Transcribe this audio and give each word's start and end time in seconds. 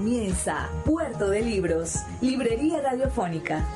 Comienza 0.00 0.70
Puerto 0.86 1.28
de 1.28 1.42
Libros, 1.42 1.96
Librería 2.22 2.80
Radiofónica. 2.80 3.68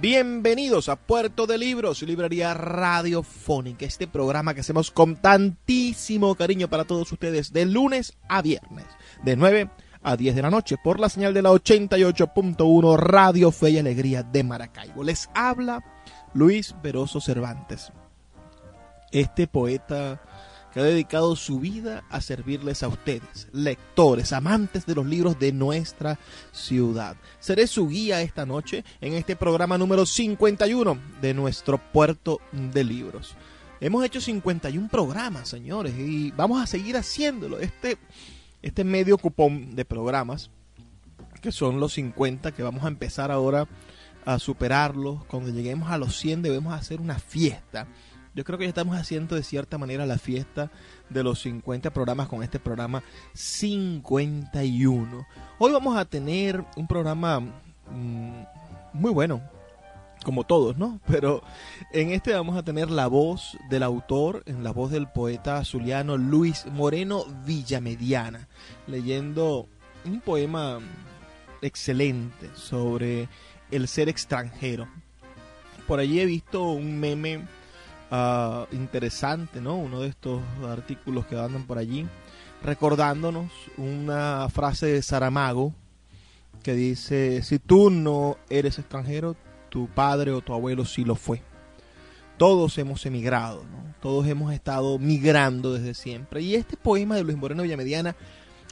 Bienvenidos 0.00 0.88
a 0.88 0.96
Puerto 0.96 1.46
de 1.46 1.56
Libros, 1.56 2.02
Librería 2.02 2.52
Radiofónica, 2.52 3.86
este 3.86 4.08
programa 4.08 4.52
que 4.52 4.62
hacemos 4.62 4.90
con 4.90 5.14
tantísimo 5.14 6.34
cariño 6.34 6.66
para 6.66 6.84
todos 6.84 7.12
ustedes 7.12 7.52
de 7.52 7.64
lunes 7.66 8.18
a 8.28 8.42
viernes, 8.42 8.86
de 9.22 9.36
9 9.36 9.70
a 10.02 10.16
10 10.16 10.34
de 10.34 10.42
la 10.42 10.50
noche, 10.50 10.76
por 10.82 10.98
la 10.98 11.08
señal 11.08 11.32
de 11.32 11.42
la 11.42 11.50
88.1 11.50 12.96
Radio 12.96 13.52
Fe 13.52 13.70
y 13.70 13.78
Alegría 13.78 14.24
de 14.24 14.42
Maracaibo. 14.42 15.04
Les 15.04 15.30
habla 15.32 15.84
Luis 16.32 16.74
Veroso 16.82 17.20
Cervantes, 17.20 17.92
este 19.10 19.46
poeta 19.46 20.20
que 20.72 20.78
ha 20.78 20.84
dedicado 20.84 21.34
su 21.34 21.58
vida 21.58 22.04
a 22.10 22.20
servirles 22.20 22.84
a 22.84 22.88
ustedes, 22.88 23.48
lectores, 23.52 24.32
amantes 24.32 24.86
de 24.86 24.94
los 24.94 25.04
libros 25.06 25.38
de 25.40 25.52
nuestra 25.52 26.18
ciudad. 26.52 27.16
Seré 27.40 27.66
su 27.66 27.88
guía 27.88 28.22
esta 28.22 28.46
noche 28.46 28.84
en 29.00 29.14
este 29.14 29.34
programa 29.34 29.76
número 29.78 30.06
51 30.06 30.96
de 31.20 31.34
nuestro 31.34 31.78
puerto 31.78 32.40
de 32.52 32.84
libros. 32.84 33.34
Hemos 33.80 34.04
hecho 34.04 34.20
51 34.20 34.88
programas, 34.88 35.48
señores, 35.48 35.94
y 35.98 36.30
vamos 36.32 36.62
a 36.62 36.66
seguir 36.66 36.96
haciéndolo. 36.96 37.58
Este, 37.58 37.98
este 38.62 38.84
medio 38.84 39.18
cupón 39.18 39.74
de 39.74 39.84
programas, 39.84 40.50
que 41.40 41.50
son 41.50 41.80
los 41.80 41.94
50 41.94 42.52
que 42.52 42.62
vamos 42.62 42.84
a 42.84 42.88
empezar 42.88 43.32
ahora 43.32 43.66
a 44.24 44.38
superarlos. 44.38 45.24
Cuando 45.24 45.50
lleguemos 45.50 45.90
a 45.90 45.98
los 45.98 46.16
100 46.18 46.42
debemos 46.42 46.74
hacer 46.74 47.00
una 47.00 47.18
fiesta. 47.18 47.86
Yo 48.34 48.44
creo 48.44 48.58
que 48.58 48.64
ya 48.64 48.68
estamos 48.68 48.96
haciendo 48.96 49.34
de 49.34 49.42
cierta 49.42 49.76
manera 49.76 50.06
la 50.06 50.18
fiesta 50.18 50.70
de 51.08 51.24
los 51.24 51.40
50 51.42 51.90
programas 51.90 52.28
con 52.28 52.42
este 52.42 52.60
programa 52.60 53.02
51. 53.34 55.26
Hoy 55.58 55.72
vamos 55.72 55.96
a 55.96 56.04
tener 56.04 56.64
un 56.76 56.86
programa 56.86 57.40
mmm, 57.40 58.44
muy 58.92 59.10
bueno, 59.10 59.42
como 60.24 60.44
todos, 60.44 60.76
¿no? 60.78 61.00
Pero 61.06 61.42
en 61.92 62.10
este 62.10 62.32
vamos 62.32 62.56
a 62.56 62.62
tener 62.62 62.90
la 62.90 63.08
voz 63.08 63.58
del 63.68 63.82
autor, 63.82 64.44
en 64.46 64.62
la 64.62 64.72
voz 64.72 64.92
del 64.92 65.08
poeta 65.08 65.64
zuliano 65.64 66.16
Luis 66.16 66.66
Moreno 66.66 67.24
Villamediana, 67.44 68.48
leyendo 68.86 69.66
un 70.04 70.20
poema 70.20 70.78
excelente 71.62 72.48
sobre 72.54 73.28
el 73.70 73.88
ser 73.88 74.08
extranjero. 74.08 74.88
Por 75.86 76.00
allí 76.00 76.20
he 76.20 76.26
visto 76.26 76.70
un 76.70 76.98
meme 76.98 77.38
uh, 78.10 78.66
interesante, 78.72 79.60
¿no? 79.60 79.76
Uno 79.76 80.00
de 80.00 80.08
estos 80.08 80.42
artículos 80.68 81.26
que 81.26 81.38
andan 81.38 81.64
por 81.64 81.78
allí, 81.78 82.06
recordándonos 82.62 83.50
una 83.76 84.48
frase 84.50 84.86
de 84.86 85.02
Saramago 85.02 85.74
que 86.62 86.74
dice, 86.74 87.42
si 87.42 87.58
tú 87.58 87.90
no 87.90 88.36
eres 88.48 88.78
extranjero, 88.78 89.36
tu 89.70 89.88
padre 89.88 90.32
o 90.32 90.42
tu 90.42 90.52
abuelo 90.52 90.84
sí 90.84 91.04
lo 91.04 91.14
fue. 91.14 91.42
Todos 92.36 92.78
hemos 92.78 93.04
emigrado, 93.06 93.64
¿no? 93.64 93.94
todos 94.00 94.26
hemos 94.26 94.52
estado 94.52 94.98
migrando 94.98 95.74
desde 95.74 95.94
siempre. 95.94 96.42
Y 96.42 96.54
este 96.54 96.76
poema 96.76 97.16
de 97.16 97.22
Luis 97.22 97.36
Moreno 97.36 97.62
Villamediana 97.62 98.16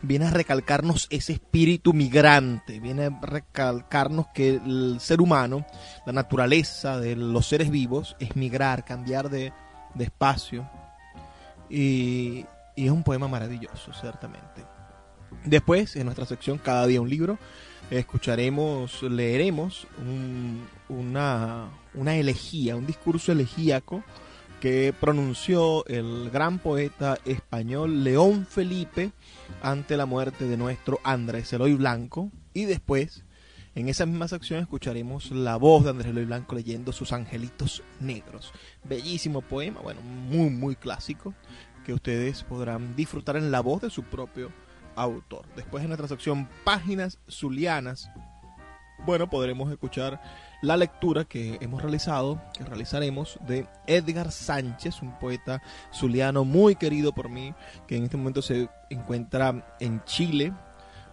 viene 0.02 0.26
a 0.26 0.30
recalcarnos 0.30 1.06
ese 1.10 1.34
espíritu 1.34 1.92
migrante, 1.92 2.80
viene 2.80 3.06
a 3.06 3.20
recalcarnos 3.20 4.28
que 4.28 4.60
el 4.64 4.98
ser 5.00 5.20
humano, 5.20 5.66
la 6.06 6.12
naturaleza 6.12 6.98
de 6.98 7.16
los 7.16 7.46
seres 7.46 7.70
vivos 7.70 8.16
es 8.20 8.36
migrar, 8.36 8.84
cambiar 8.84 9.28
de, 9.30 9.52
de 9.94 10.04
espacio. 10.04 10.68
Y, 11.68 12.46
es 12.76 12.90
un 12.90 13.02
poema 13.02 13.26
maravilloso, 13.26 13.92
ciertamente. 13.92 14.64
Después, 15.44 15.96
en 15.96 16.04
nuestra 16.04 16.26
sección 16.26 16.58
Cada 16.58 16.86
día 16.86 17.00
un 17.00 17.10
libro, 17.10 17.38
escucharemos, 17.90 19.02
leeremos 19.02 19.86
un, 19.98 20.64
una, 20.88 21.70
una 21.94 22.14
elegía, 22.14 22.76
un 22.76 22.86
discurso 22.86 23.32
elegíaco 23.32 24.04
que 24.60 24.92
pronunció 24.98 25.86
el 25.86 26.30
gran 26.30 26.58
poeta 26.58 27.18
español 27.24 28.02
León 28.02 28.46
Felipe 28.46 29.12
ante 29.62 29.96
la 29.96 30.06
muerte 30.06 30.46
de 30.46 30.56
nuestro 30.56 30.98
Andrés 31.04 31.52
Eloy 31.52 31.74
Blanco 31.74 32.30
y 32.54 32.64
después 32.64 33.24
en 33.76 33.88
esa 33.88 34.06
misma 34.06 34.26
sección 34.26 34.60
escucharemos 34.60 35.30
la 35.30 35.56
voz 35.56 35.84
de 35.84 35.90
Andrés 35.90 36.10
Eloy 36.10 36.24
Blanco 36.24 36.56
leyendo 36.56 36.92
sus 36.92 37.12
angelitos 37.12 37.84
negros. 38.00 38.52
Bellísimo 38.82 39.42
poema, 39.42 39.80
bueno, 39.80 40.00
muy 40.00 40.50
muy 40.50 40.74
clásico 40.74 41.34
que 41.84 41.92
ustedes 41.92 42.42
podrán 42.42 42.96
disfrutar 42.96 43.36
en 43.36 43.52
la 43.52 43.60
voz 43.60 43.82
de 43.82 43.90
su 43.90 44.02
propio 44.02 44.50
autor. 44.96 45.46
Después 45.54 45.82
en 45.82 45.90
nuestra 45.90 46.08
sección 46.08 46.48
Páginas 46.64 47.18
Zulianas, 47.30 48.10
bueno, 49.06 49.30
podremos 49.30 49.70
escuchar 49.70 50.20
la 50.62 50.76
lectura 50.76 51.24
que 51.24 51.58
hemos 51.60 51.82
realizado, 51.82 52.40
que 52.56 52.64
realizaremos, 52.64 53.38
de 53.46 53.66
Edgar 53.86 54.32
Sánchez, 54.32 55.02
un 55.02 55.18
poeta 55.18 55.62
zuliano 55.94 56.44
muy 56.44 56.76
querido 56.76 57.12
por 57.12 57.28
mí, 57.28 57.54
que 57.86 57.96
en 57.96 58.04
este 58.04 58.16
momento 58.16 58.42
se 58.42 58.68
encuentra 58.90 59.76
en 59.80 60.02
Chile. 60.04 60.52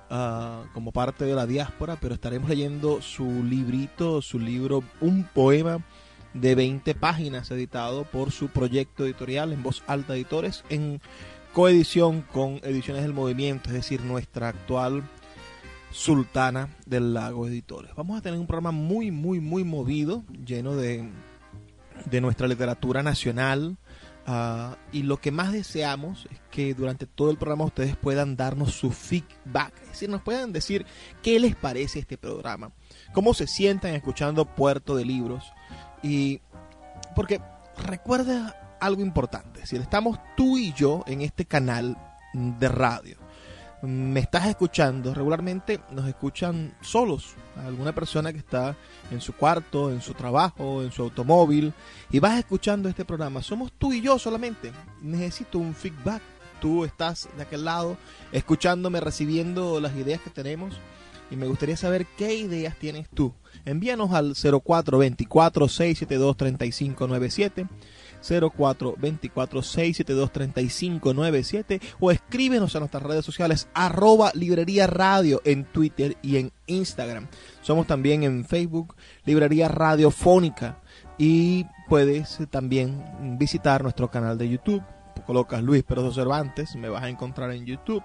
Uh, 0.07 0.71
como 0.71 0.91
parte 0.91 1.25
de 1.25 1.33
la 1.33 1.47
diáspora, 1.47 1.97
pero 1.99 2.13
estaremos 2.13 2.47
leyendo 2.47 3.01
su 3.01 3.43
librito, 3.43 4.21
su 4.21 4.37
libro, 4.37 4.83
un 5.01 5.23
poema 5.23 5.83
de 6.35 6.53
20 6.53 6.93
páginas 6.93 7.49
editado 7.49 8.03
por 8.03 8.31
su 8.31 8.49
proyecto 8.49 9.03
editorial 9.05 9.51
en 9.51 9.63
Voz 9.63 9.83
Alta 9.87 10.13
Editores 10.13 10.63
en 10.69 11.01
coedición 11.53 12.21
con 12.21 12.59
Ediciones 12.63 13.01
del 13.03 13.13
Movimiento, 13.13 13.69
es 13.69 13.75
decir, 13.75 14.01
nuestra 14.01 14.49
actual 14.49 15.09
Sultana 15.95 16.67
del 16.85 17.13
Lago 17.13 17.47
Editores. 17.47 17.91
Vamos 17.95 18.17
a 18.17 18.21
tener 18.21 18.37
un 18.37 18.47
programa 18.47 18.71
muy, 18.71 19.11
muy, 19.11 19.39
muy 19.39 19.63
movido, 19.63 20.25
lleno 20.45 20.75
de, 20.75 21.09
de 22.11 22.21
nuestra 22.21 22.49
literatura 22.49 23.01
nacional. 23.01 23.77
Uh, 24.27 24.75
y 24.91 25.03
lo 25.03 25.21
que 25.21 25.31
más 25.31 25.53
deseamos 25.53 26.27
es 26.31 26.41
que 26.51 26.73
durante 26.73 27.05
todo 27.05 27.31
el 27.31 27.37
programa 27.37 27.63
ustedes 27.63 27.95
puedan 27.95 28.35
darnos 28.35 28.73
su 28.73 28.91
feedback, 28.91 29.71
es 29.83 29.89
decir, 29.89 30.09
nos 30.09 30.21
puedan 30.21 30.51
decir 30.51 30.85
qué 31.21 31.39
les 31.39 31.55
parece 31.55 31.99
este 31.99 32.17
programa, 32.17 32.71
cómo 33.13 33.33
se 33.33 33.47
sientan 33.47 33.93
escuchando 33.93 34.43
Puerto 34.43 34.95
de 34.95 35.05
Libros. 35.05 35.45
Y 36.03 36.41
porque 37.15 37.39
recuerda 37.77 38.77
algo 38.81 39.01
importante, 39.01 39.65
si 39.65 39.77
estamos 39.77 40.19
tú 40.35 40.57
y 40.57 40.73
yo 40.73 41.03
en 41.07 41.21
este 41.21 41.45
canal 41.45 41.97
de 42.33 42.67
radio 42.67 43.24
me 43.85 44.19
estás 44.19 44.47
escuchando, 44.47 45.13
regularmente 45.13 45.79
nos 45.91 46.07
escuchan 46.07 46.73
solos, 46.81 47.35
alguna 47.65 47.93
persona 47.93 48.31
que 48.31 48.39
está 48.39 48.75
en 49.11 49.21
su 49.21 49.33
cuarto, 49.33 49.91
en 49.91 50.01
su 50.01 50.13
trabajo, 50.13 50.83
en 50.83 50.91
su 50.91 51.03
automóvil, 51.03 51.73
y 52.11 52.19
vas 52.19 52.37
escuchando 52.37 52.89
este 52.89 53.05
programa. 53.05 53.41
Somos 53.41 53.71
tú 53.77 53.93
y 53.93 54.01
yo 54.01 54.19
solamente. 54.19 54.71
Necesito 55.01 55.59
un 55.59 55.73
feedback. 55.73 56.21
Tú 56.61 56.85
estás 56.85 57.27
de 57.35 57.43
aquel 57.43 57.65
lado, 57.65 57.97
escuchándome, 58.31 58.99
recibiendo 58.99 59.79
las 59.79 59.95
ideas 59.95 60.21
que 60.21 60.29
tenemos, 60.29 60.75
y 61.29 61.35
me 61.35 61.47
gustaría 61.47 61.77
saber 61.77 62.05
qué 62.17 62.35
ideas 62.35 62.75
tienes 62.77 63.09
tú. 63.09 63.33
Envíanos 63.65 64.11
al 64.11 64.35
0424 64.35 65.67
672 68.25 68.97
3597 68.97 69.61
0424 69.61 69.61
672 69.61 70.31
3597 70.31 71.81
o 71.99 72.11
escríbenos 72.11 72.75
a 72.75 72.79
nuestras 72.79 73.03
redes 73.03 73.25
sociales 73.25 73.67
arroba 73.73 74.31
librería 74.33 74.87
radio 74.87 75.41
en 75.45 75.65
Twitter 75.65 76.17
y 76.21 76.37
en 76.37 76.51
Instagram. 76.67 77.27
Somos 77.61 77.87
también 77.87 78.23
en 78.23 78.45
Facebook 78.45 78.95
Librería 79.25 79.67
Radiofónica 79.67 80.79
y 81.17 81.65
puedes 81.87 82.39
también 82.49 83.37
visitar 83.37 83.83
nuestro 83.83 84.09
canal 84.09 84.37
de 84.37 84.49
YouTube. 84.49 84.83
Colocas 85.25 85.63
Luis 85.63 85.83
Peroso 85.83 86.11
Cervantes, 86.11 86.75
me 86.75 86.89
vas 86.89 87.03
a 87.03 87.09
encontrar 87.09 87.51
en 87.51 87.65
YouTube. 87.65 88.03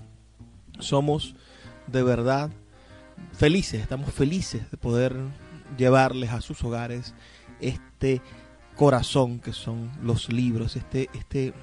Somos 0.78 1.34
de 1.88 2.04
verdad 2.04 2.52
felices, 3.34 3.82
estamos 3.82 4.14
felices 4.14 4.70
de 4.70 4.78
poder 4.78 5.16
llevarles 5.76 6.30
a 6.30 6.42
sus 6.42 6.64
hogares 6.64 7.16
este 7.62 8.22
corazón 8.76 9.40
que 9.40 9.54
son 9.54 9.90
los 10.04 10.32
libros, 10.32 10.76
este, 10.76 11.10
este, 11.16 11.56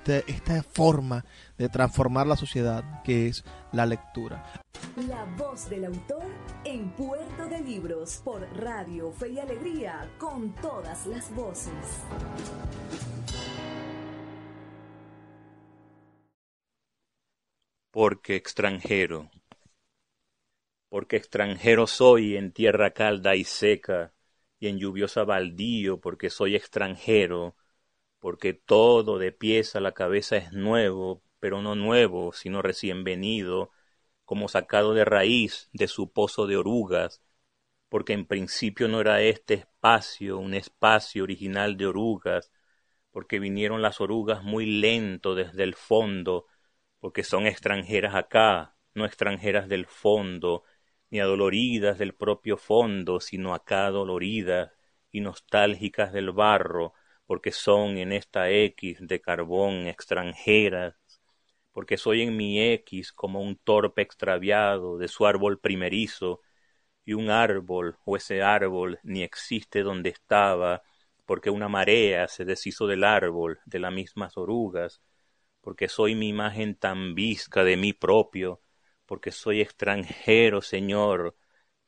este, 0.00 0.24
esta 0.32 0.62
forma 0.62 1.24
de 1.58 1.68
transformar 1.68 2.26
la 2.26 2.36
sociedad 2.36 3.02
que 3.02 3.28
es 3.28 3.44
la 3.72 3.84
lectura. 3.84 4.62
La 5.08 5.24
voz 5.36 5.68
del 5.68 5.84
autor 5.84 6.24
en 6.64 6.88
Puerto 6.92 7.46
de 7.48 7.60
Libros 7.60 8.22
por 8.24 8.40
Radio 8.56 9.12
Fe 9.12 9.28
y 9.28 9.38
Alegría 9.38 10.10
con 10.18 10.54
todas 10.54 11.06
las 11.06 11.34
voces. 11.34 11.74
Porque 17.90 18.36
extranjero, 18.36 19.30
porque 20.88 21.16
extranjero 21.16 21.86
soy 21.86 22.36
en 22.36 22.52
tierra 22.52 22.92
calda 22.92 23.36
y 23.36 23.44
seca, 23.44 24.14
y 24.58 24.68
en 24.68 24.78
lluviosa 24.78 25.24
baldío, 25.24 26.00
porque 26.00 26.30
soy 26.30 26.56
extranjero, 26.56 27.54
porque 28.20 28.54
todo 28.54 29.18
de 29.18 29.32
pies 29.32 29.76
a 29.76 29.80
la 29.80 29.92
cabeza 29.92 30.36
es 30.36 30.52
nuevo, 30.52 31.22
pero 31.40 31.62
no 31.62 31.74
nuevo, 31.74 32.32
sino 32.32 32.62
recién 32.62 33.04
venido, 33.04 33.70
como 34.24 34.48
sacado 34.48 34.94
de 34.94 35.04
raíz 35.04 35.70
de 35.72 35.88
su 35.88 36.12
pozo 36.12 36.46
de 36.46 36.56
orugas, 36.56 37.22
porque 37.88 38.12
en 38.14 38.26
principio 38.26 38.88
no 38.88 39.00
era 39.00 39.22
este 39.22 39.54
espacio 39.54 40.38
un 40.38 40.54
espacio 40.54 41.24
original 41.24 41.76
de 41.76 41.86
orugas, 41.86 42.52
porque 43.10 43.38
vinieron 43.40 43.82
las 43.82 44.00
orugas 44.00 44.42
muy 44.42 44.66
lento 44.66 45.34
desde 45.34 45.64
el 45.64 45.74
fondo, 45.74 46.46
porque 47.00 47.24
son 47.24 47.46
extranjeras 47.46 48.14
acá, 48.14 48.76
no 48.94 49.04
extranjeras 49.06 49.68
del 49.68 49.86
fondo, 49.86 50.64
ni 51.10 51.20
adoloridas 51.20 51.98
del 51.98 52.14
propio 52.14 52.56
fondo, 52.56 53.20
sino 53.20 53.54
acá 53.54 53.90
doloridas 53.90 54.72
y 55.10 55.20
nostálgicas 55.20 56.12
del 56.12 56.30
barro, 56.32 56.94
porque 57.30 57.52
son 57.52 57.96
en 57.96 58.10
esta 58.10 58.50
X 58.50 58.98
de 59.00 59.20
carbón 59.20 59.86
extranjeras, 59.86 60.96
porque 61.70 61.96
soy 61.96 62.22
en 62.22 62.36
mi 62.36 62.60
X 62.60 63.12
como 63.12 63.40
un 63.40 63.56
torpe 63.56 64.02
extraviado 64.02 64.98
de 64.98 65.06
su 65.06 65.24
árbol 65.26 65.60
primerizo, 65.60 66.40
y 67.04 67.12
un 67.14 67.30
árbol 67.30 67.96
o 68.04 68.16
ese 68.16 68.42
árbol 68.42 68.98
ni 69.04 69.22
existe 69.22 69.84
donde 69.84 70.10
estaba, 70.10 70.82
porque 71.24 71.50
una 71.50 71.68
marea 71.68 72.26
se 72.26 72.44
deshizo 72.44 72.88
del 72.88 73.04
árbol 73.04 73.60
de 73.64 73.78
las 73.78 73.92
mismas 73.92 74.36
orugas, 74.36 75.00
porque 75.60 75.88
soy 75.88 76.16
mi 76.16 76.30
imagen 76.30 76.74
tan 76.74 77.14
visca 77.14 77.62
de 77.64 77.76
mí 77.76 77.92
propio, 77.92 78.60
porque 79.06 79.30
soy 79.32 79.60
extranjero, 79.60 80.62
Señor, 80.62 81.36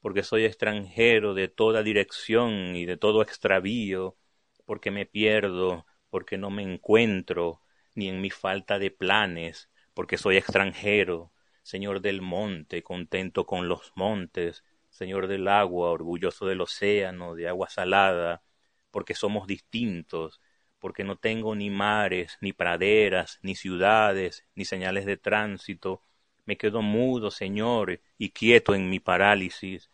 porque 0.00 0.22
soy 0.22 0.44
extranjero 0.44 1.34
de 1.34 1.48
toda 1.48 1.82
dirección 1.82 2.76
y 2.76 2.86
de 2.86 2.96
todo 2.96 3.22
extravío, 3.22 4.16
porque 4.72 4.90
me 4.90 5.04
pierdo, 5.04 5.84
porque 6.08 6.38
no 6.38 6.48
me 6.48 6.62
encuentro, 6.62 7.60
ni 7.94 8.08
en 8.08 8.22
mi 8.22 8.30
falta 8.30 8.78
de 8.78 8.90
planes, 8.90 9.68
porque 9.92 10.16
soy 10.16 10.38
extranjero, 10.38 11.30
Señor 11.62 12.00
del 12.00 12.22
monte, 12.22 12.82
contento 12.82 13.44
con 13.44 13.68
los 13.68 13.92
montes, 13.96 14.64
Señor 14.88 15.26
del 15.26 15.46
agua, 15.48 15.90
orgulloso 15.90 16.46
del 16.46 16.62
océano, 16.62 17.34
de 17.34 17.48
agua 17.48 17.68
salada, 17.68 18.44
porque 18.90 19.14
somos 19.14 19.46
distintos, 19.46 20.40
porque 20.78 21.04
no 21.04 21.16
tengo 21.16 21.54
ni 21.54 21.68
mares, 21.68 22.38
ni 22.40 22.54
praderas, 22.54 23.40
ni 23.42 23.56
ciudades, 23.56 24.46
ni 24.54 24.64
señales 24.64 25.04
de 25.04 25.18
tránsito, 25.18 26.02
me 26.46 26.56
quedo 26.56 26.80
mudo, 26.80 27.30
Señor, 27.30 28.00
y 28.16 28.30
quieto 28.30 28.74
en 28.74 28.88
mi 28.88 29.00
parálisis, 29.00 29.90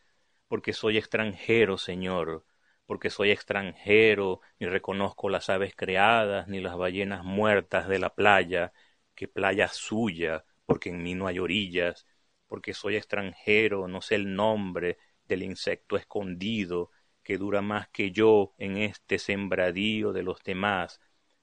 porque 0.46 0.72
soy 0.72 0.98
extranjero, 0.98 1.78
Señor, 1.78 2.44
porque 2.88 3.11
soy 3.11 3.32
extranjero, 3.32 4.40
ni 4.58 4.67
reconozco 4.67 5.29
las 5.29 5.50
aves 5.50 5.75
creadas, 5.76 6.49
ni 6.49 6.61
las 6.61 6.79
ballenas 6.79 7.23
muertas 7.23 7.87
de 7.87 7.99
la 7.99 8.14
playa, 8.14 8.73
que 9.14 9.29
playa 9.29 9.69
suya, 9.69 10.46
porque 10.64 10.88
en 10.88 11.02
mí 11.02 11.14
no 11.14 11.26
hay 11.26 11.38
orillas, 11.38 12.06
porque 12.46 12.73
soy 12.73 12.96
extranjero, 12.96 13.88
no 13.88 14.00
sé 14.00 14.14
el 14.14 14.35
nombre 14.35 14.96
del 15.26 15.43
insecto 15.43 15.99
escondido, 15.99 16.90
que 17.23 17.37
dura 17.37 17.61
más 17.61 17.88
que 17.90 18.11
yo 18.11 18.55
en 18.56 18.79
este 18.79 19.19
sembradío 19.19 20.14
de 20.14 20.23
los 20.23 20.43
demás, 20.43 20.99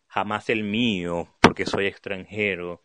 jamás 0.08 0.50
el 0.50 0.64
mío, 0.64 1.36
porque 1.42 1.68
soy 1.68 1.86
extranjero, 1.86 2.84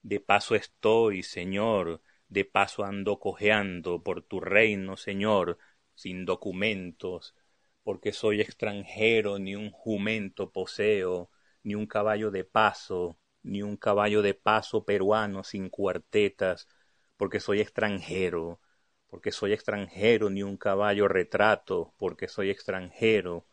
de 0.00 0.20
paso 0.20 0.54
estoy, 0.54 1.22
Señor, 1.22 2.00
de 2.28 2.46
paso 2.46 2.84
ando 2.84 3.20
cojeando 3.20 4.02
por 4.02 4.22
tu 4.22 4.40
reino, 4.40 4.96
Señor, 4.96 5.58
sin 5.94 6.24
documentos, 6.24 7.34
porque 7.84 8.12
soy 8.12 8.40
extranjero, 8.40 9.38
ni 9.38 9.56
un 9.56 9.70
jumento 9.70 10.50
poseo, 10.52 11.30
ni 11.62 11.74
un 11.74 11.86
caballo 11.86 12.30
de 12.30 12.44
paso, 12.44 13.18
ni 13.42 13.62
un 13.62 13.76
caballo 13.76 14.22
de 14.22 14.34
paso 14.34 14.84
peruano 14.84 15.44
sin 15.44 15.68
cuartetas, 15.70 16.68
porque 17.16 17.40
soy 17.40 17.60
extranjero, 17.60 18.60
porque 19.08 19.32
soy 19.32 19.52
extranjero, 19.52 20.30
ni 20.30 20.42
un 20.42 20.56
caballo 20.56 21.08
retrato, 21.08 21.94
porque 21.98 22.28
soy 22.28 22.50
extranjero, 22.50 23.46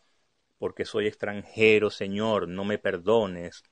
porque 0.58 0.86
soy 0.86 1.08
extranjero, 1.08 1.90
Señor, 1.90 2.48
no 2.48 2.66
me 2.66 2.78
perdones, 2.78 3.64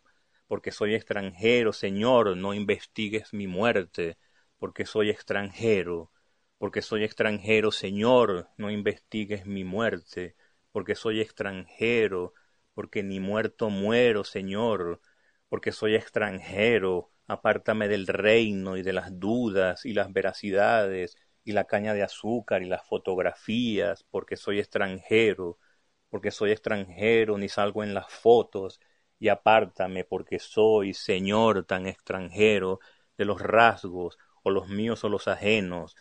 porque 0.47 0.71
soy 0.71 0.95
extranjero, 0.95 1.73
Señor, 1.73 2.37
no 2.37 2.53
investigues 2.53 3.33
mi 3.33 3.47
muerte, 3.47 4.17
porque 4.57 4.85
soy 4.85 5.09
extranjero, 5.09 6.11
porque 6.57 6.81
soy 6.81 7.03
extranjero, 7.03 7.71
Señor, 7.71 8.49
no 8.57 8.69
investigues 8.71 9.45
mi 9.45 9.63
muerte, 9.63 10.35
porque 10.75 10.95
soy 10.95 11.21
extranjero, 11.21 12.33
porque 12.73 13.01
ni 13.01 13.21
muerto 13.21 13.69
muero, 13.69 14.25
Señor, 14.25 14.99
porque 15.47 15.71
soy 15.71 15.95
extranjero, 15.95 17.13
apártame 17.27 17.87
del 17.87 18.07
reino 18.07 18.75
y 18.75 18.81
de 18.83 18.91
las 18.91 19.17
dudas 19.17 19.85
y 19.85 19.93
las 19.93 20.11
veracidades 20.11 21.15
y 21.45 21.53
la 21.53 21.63
caña 21.63 21.93
de 21.93 22.03
azúcar 22.03 22.61
y 22.61 22.65
las 22.65 22.85
fotografías, 22.85 24.03
porque 24.11 24.35
soy 24.35 24.59
extranjero, 24.59 25.59
porque 26.09 26.29
soy 26.29 26.51
extranjero, 26.51 27.37
ni 27.37 27.47
salgo 27.47 27.81
en 27.81 27.93
las 27.93 28.09
fotos, 28.11 28.81
y 29.17 29.29
apártame 29.29 30.03
porque 30.03 30.39
soy, 30.39 30.93
Señor, 30.93 31.63
tan 31.63 31.87
extranjero 31.87 32.81
de 33.17 33.23
los 33.23 33.39
rasgos, 33.41 34.17
o 34.43 34.51
los 34.51 34.67
míos 34.67 35.05
o 35.05 35.09
los 35.09 35.29
ajenos, 35.29 35.95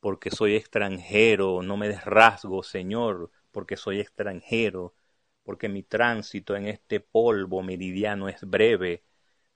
porque 0.00 0.30
soy 0.30 0.54
extranjero, 0.54 1.62
no 1.62 1.78
me 1.78 1.88
des 1.88 2.04
rasgos, 2.04 2.68
Señor, 2.68 3.30
porque 3.58 3.76
soy 3.76 3.98
extranjero, 3.98 4.94
porque 5.42 5.68
mi 5.68 5.82
tránsito 5.82 6.54
en 6.54 6.68
este 6.68 7.00
polvo 7.00 7.60
meridiano 7.60 8.28
es 8.28 8.40
breve, 8.42 9.02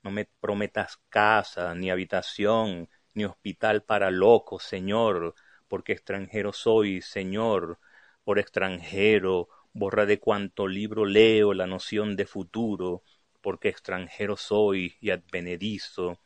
no 0.03 0.11
me 0.11 0.25
prometas 0.41 0.99
casa, 1.09 1.73
ni 1.77 1.89
habitación, 1.89 2.89
ni 3.15 3.25
hospital 3.25 3.85
para 3.85 4.11
locos, 4.11 4.65
Señor, 4.65 5.37
porque 5.69 5.93
extranjero 5.93 6.53
soy, 6.53 7.01
Señor, 7.01 7.79
por 8.25 8.41
extranjero, 8.41 9.49
borra 9.73 10.05
de 10.05 10.19
cuanto 10.19 10.67
libro 10.67 11.05
leo 11.07 11.55
la 11.55 11.69
noción 11.69 12.17
de 12.17 12.27
futuro, 12.27 13.05
porque 13.41 13.69
extranjero 13.69 14.37
soy 14.37 14.97
y 15.01 15.11
advenedizo, 15.11 16.19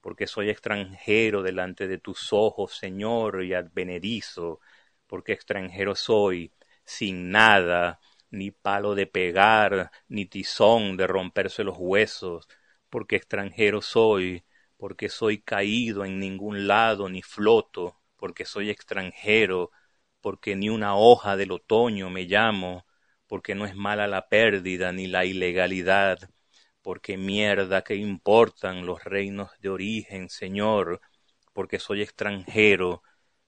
porque 0.00 0.26
soy 0.26 0.48
extranjero 0.48 1.42
delante 1.42 1.88
de 1.88 1.98
tus 1.98 2.32
ojos, 2.32 2.74
Señor, 2.78 3.44
y 3.44 3.52
advenedizo, 3.52 4.60
porque 5.06 5.32
extranjero 5.34 5.94
soy, 5.94 6.52
sin 6.88 7.30
nada, 7.30 8.00
ni 8.30 8.50
palo 8.50 8.94
de 8.94 9.06
pegar, 9.06 9.90
ni 10.08 10.26
tizón 10.26 10.96
de 10.96 11.06
romperse 11.06 11.64
los 11.64 11.76
huesos, 11.78 12.48
porque 12.90 13.16
extranjero 13.16 13.82
soy, 13.82 14.44
porque 14.76 15.08
soy 15.08 15.42
caído 15.42 16.04
en 16.04 16.18
ningún 16.20 16.66
lado 16.66 17.08
ni 17.08 17.22
floto, 17.22 18.00
porque 18.16 18.44
soy 18.44 18.70
extranjero, 18.70 19.70
porque 20.20 20.56
ni 20.56 20.68
una 20.70 20.96
hoja 20.96 21.36
del 21.36 21.52
otoño 21.52 22.10
me 22.10 22.24
llamo, 22.24 22.86
porque 23.26 23.54
no 23.54 23.66
es 23.66 23.74
mala 23.76 24.06
la 24.08 24.28
pérdida 24.28 24.92
ni 24.92 25.06
la 25.06 25.24
ilegalidad, 25.24 26.18
porque 26.82 27.16
mierda 27.16 27.82
que 27.84 27.96
importan 27.96 28.86
los 28.86 29.04
reinos 29.04 29.50
de 29.60 29.68
origen, 29.70 30.28
Señor, 30.30 31.00
porque 31.52 31.78
soy 31.78 32.02
extranjero, 32.02 33.02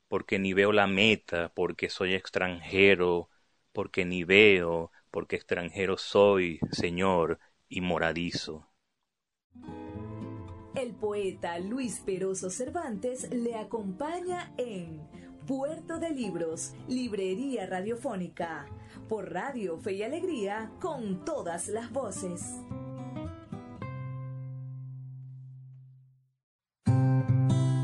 porque 0.08 0.38
ni 0.38 0.52
veo 0.54 0.72
la 0.72 0.86
meta, 0.86 1.52
porque 1.54 1.88
soy 1.90 2.14
extranjero, 2.14 3.29
porque 3.72 4.04
ni 4.04 4.24
veo, 4.24 4.90
porque 5.10 5.36
extranjero 5.36 5.96
soy, 5.96 6.60
Señor, 6.70 7.38
y 7.68 7.80
moradizo. 7.80 8.68
El 10.74 10.94
poeta 10.94 11.58
Luis 11.58 12.00
Peroso 12.00 12.48
Cervantes 12.48 13.28
le 13.30 13.56
acompaña 13.56 14.52
en 14.56 15.00
Puerto 15.46 15.98
de 15.98 16.10
Libros, 16.10 16.74
Librería 16.86 17.66
Radiofónica, 17.66 18.66
por 19.08 19.32
Radio 19.32 19.78
Fe 19.78 19.94
y 19.94 20.02
Alegría, 20.04 20.70
con 20.80 21.24
todas 21.24 21.66
las 21.68 21.90
voces. 21.90 22.60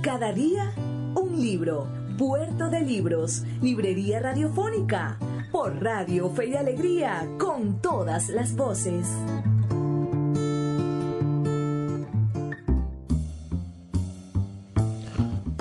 Cada 0.02 0.32
día, 0.32 0.72
un 1.16 1.40
libro. 1.40 2.05
Puerto 2.16 2.70
de 2.70 2.80
Libros, 2.80 3.44
Librería 3.60 4.20
Radiofónica, 4.20 5.18
por 5.52 5.82
Radio 5.82 6.30
Fe 6.30 6.46
y 6.48 6.54
Alegría, 6.56 7.28
con 7.38 7.82
todas 7.82 8.30
las 8.30 8.56
voces. 8.56 9.06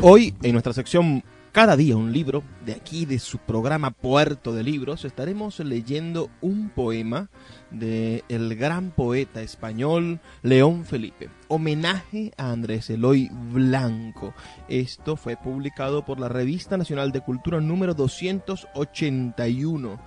Hoy, 0.01 0.33
en 0.43 0.53
nuestra 0.53 0.71
sección 0.71 1.23
Cada 1.55 1.77
día 1.77 1.95
un 1.95 2.11
libro, 2.11 2.43
de 2.65 2.73
aquí 2.73 3.05
de 3.05 3.17
su 3.17 3.37
programa 3.37 3.91
Puerto 3.91 4.51
de 4.51 4.61
Libros, 4.61 5.05
estaremos 5.05 5.57
leyendo 5.61 6.29
un 6.41 6.67
poema 6.67 7.29
de 7.71 8.25
el 8.27 8.57
gran 8.57 8.91
poeta 8.91 9.41
español 9.41 10.19
León 10.41 10.83
Felipe, 10.83 11.29
homenaje 11.47 12.33
a 12.35 12.51
Andrés 12.51 12.89
Eloy 12.89 13.29
Blanco. 13.53 14.33
Esto 14.67 15.15
fue 15.15 15.37
publicado 15.37 16.03
por 16.03 16.19
la 16.19 16.27
Revista 16.27 16.75
Nacional 16.75 17.13
de 17.13 17.21
Cultura 17.21 17.61
número 17.61 17.93
281. 17.93 19.97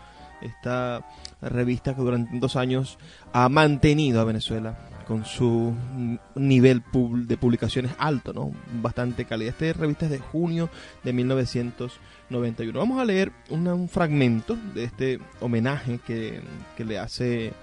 Esta 0.42 1.04
revista 1.40 1.94
que 1.94 2.02
durante 2.02 2.38
dos 2.38 2.56
años 2.56 2.98
ha 3.32 3.48
mantenido 3.48 4.20
a 4.20 4.24
Venezuela 4.24 4.78
con 5.08 5.24
su 5.24 5.74
nivel 6.34 6.82
de 7.26 7.38
publicaciones 7.38 7.92
alto, 7.98 8.34
¿no? 8.34 8.52
Bastante 8.82 9.24
calidad. 9.24 9.54
Esta 9.58 9.80
revista 9.80 10.04
es 10.04 10.10
de 10.10 10.18
junio 10.18 10.68
de 11.02 11.14
1991. 11.14 12.78
Vamos 12.78 13.00
a 13.00 13.06
leer 13.06 13.32
un 13.48 13.88
fragmento 13.88 14.58
de 14.74 14.84
este 14.84 15.18
homenaje 15.40 15.98
que, 16.06 16.42
le 16.76 16.98
hace 16.98 17.54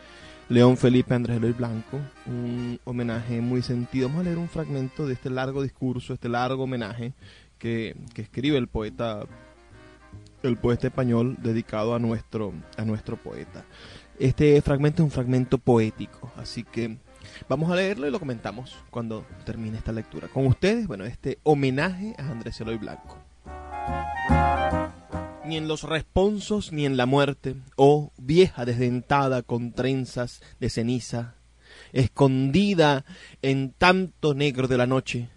León 0.50 0.76
Felipe 0.76 1.14
Andrés 1.14 1.38
Eloy 1.38 1.52
Blanco. 1.52 2.00
Un 2.26 2.80
homenaje 2.84 3.40
muy 3.42 3.62
sentido. 3.62 4.08
Vamos 4.08 4.22
a 4.22 4.26
leer 4.26 4.40
un 4.40 4.50
fragmento 4.50 5.06
de 5.06 5.14
este 5.14 5.30
largo 5.30 5.62
discurso, 5.62 6.16
este 6.16 6.30
largo 6.30 6.64
homenaje 6.64 7.14
que, 7.60 7.96
que 8.16 8.24
escribe 8.24 8.58
el 8.58 8.68
poeta 8.68 9.28
el 10.48 10.58
poeta 10.58 10.88
español 10.88 11.38
dedicado 11.42 11.96
a 11.96 12.00
nuestro, 12.00 12.54
a 12.78 12.86
nuestro 12.86 13.18
poeta. 13.18 13.66
Este 14.20 14.62
fragmento 14.62 15.04
es 15.04 15.06
un 15.06 15.12
fragmento 15.12 15.58
poético, 15.58 16.32
así 16.38 16.64
que 16.64 16.98
Vamos 17.48 17.72
a 17.72 17.76
leerlo 17.76 18.08
y 18.08 18.12
lo 18.12 18.20
comentamos 18.20 18.76
cuando 18.90 19.26
termine 19.46 19.78
esta 19.78 19.92
lectura. 19.92 20.28
Con 20.28 20.48
ustedes, 20.48 20.88
bueno, 20.88 21.06
este 21.06 21.40
homenaje 21.44 22.16
a 22.18 22.30
Andrés 22.30 22.60
Eloy 22.62 22.78
Blanco. 22.78 23.18
Ni 25.46 25.58
en 25.58 25.68
los 25.68 25.84
responsos 25.84 26.72
ni 26.72 26.86
en 26.86 26.98
la 26.98 27.06
muerte, 27.06 27.56
oh 27.76 28.12
vieja 28.18 28.66
desdentada 28.66 29.44
con 29.44 29.74
trenzas 29.74 30.42
de 30.60 30.70
ceniza, 30.70 31.36
escondida 31.94 33.06
en 33.44 33.72
tanto 33.72 34.34
negro 34.34 34.68
de 34.68 34.78
la 34.78 34.88
noche, 34.88 35.30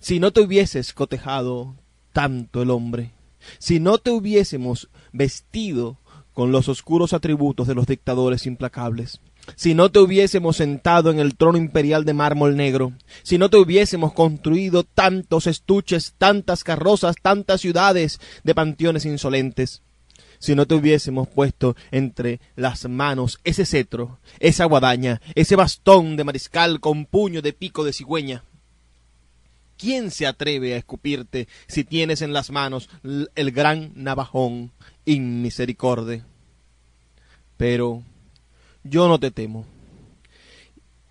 si 0.00 0.18
no 0.18 0.32
te 0.32 0.40
hubieses 0.40 0.92
cotejado 0.94 1.76
tanto 2.12 2.62
el 2.62 2.70
hombre, 2.70 3.12
si 3.58 3.80
no 3.80 3.98
te 3.98 4.10
hubiésemos 4.10 4.88
vestido 5.12 5.98
con 6.32 6.52
los 6.52 6.68
oscuros 6.68 7.12
atributos 7.12 7.66
de 7.66 7.74
los 7.74 7.86
dictadores 7.86 8.46
implacables, 8.46 9.20
si 9.56 9.74
no 9.74 9.90
te 9.90 9.98
hubiésemos 9.98 10.56
sentado 10.56 11.10
en 11.10 11.18
el 11.18 11.36
trono 11.36 11.58
imperial 11.58 12.04
de 12.04 12.14
mármol 12.14 12.56
negro, 12.56 12.92
si 13.22 13.38
no 13.38 13.50
te 13.50 13.56
hubiésemos 13.56 14.12
construido 14.12 14.84
tantos 14.84 15.46
estuches, 15.46 16.14
tantas 16.16 16.64
carrozas, 16.64 17.16
tantas 17.20 17.60
ciudades 17.60 18.20
de 18.44 18.54
panteones 18.54 19.04
insolentes, 19.04 19.82
si 20.38 20.54
no 20.54 20.66
te 20.66 20.74
hubiésemos 20.74 21.28
puesto 21.28 21.76
entre 21.90 22.40
las 22.56 22.88
manos 22.88 23.38
ese 23.44 23.64
cetro, 23.64 24.18
esa 24.40 24.64
guadaña, 24.64 25.20
ese 25.34 25.56
bastón 25.56 26.16
de 26.16 26.24
mariscal 26.24 26.80
con 26.80 27.06
puño 27.06 27.42
de 27.42 27.52
pico 27.52 27.84
de 27.84 27.92
cigüeña. 27.92 28.44
¿Quién 29.82 30.12
se 30.12 30.28
atreve 30.28 30.74
a 30.74 30.76
escupirte 30.76 31.48
si 31.66 31.82
tienes 31.82 32.22
en 32.22 32.32
las 32.32 32.52
manos 32.52 32.88
el 33.02 33.50
gran 33.50 33.90
navajón 33.96 34.70
inmisericorde? 35.06 36.22
Pero 37.56 38.04
yo 38.84 39.08
no 39.08 39.18
te 39.18 39.32
temo. 39.32 39.66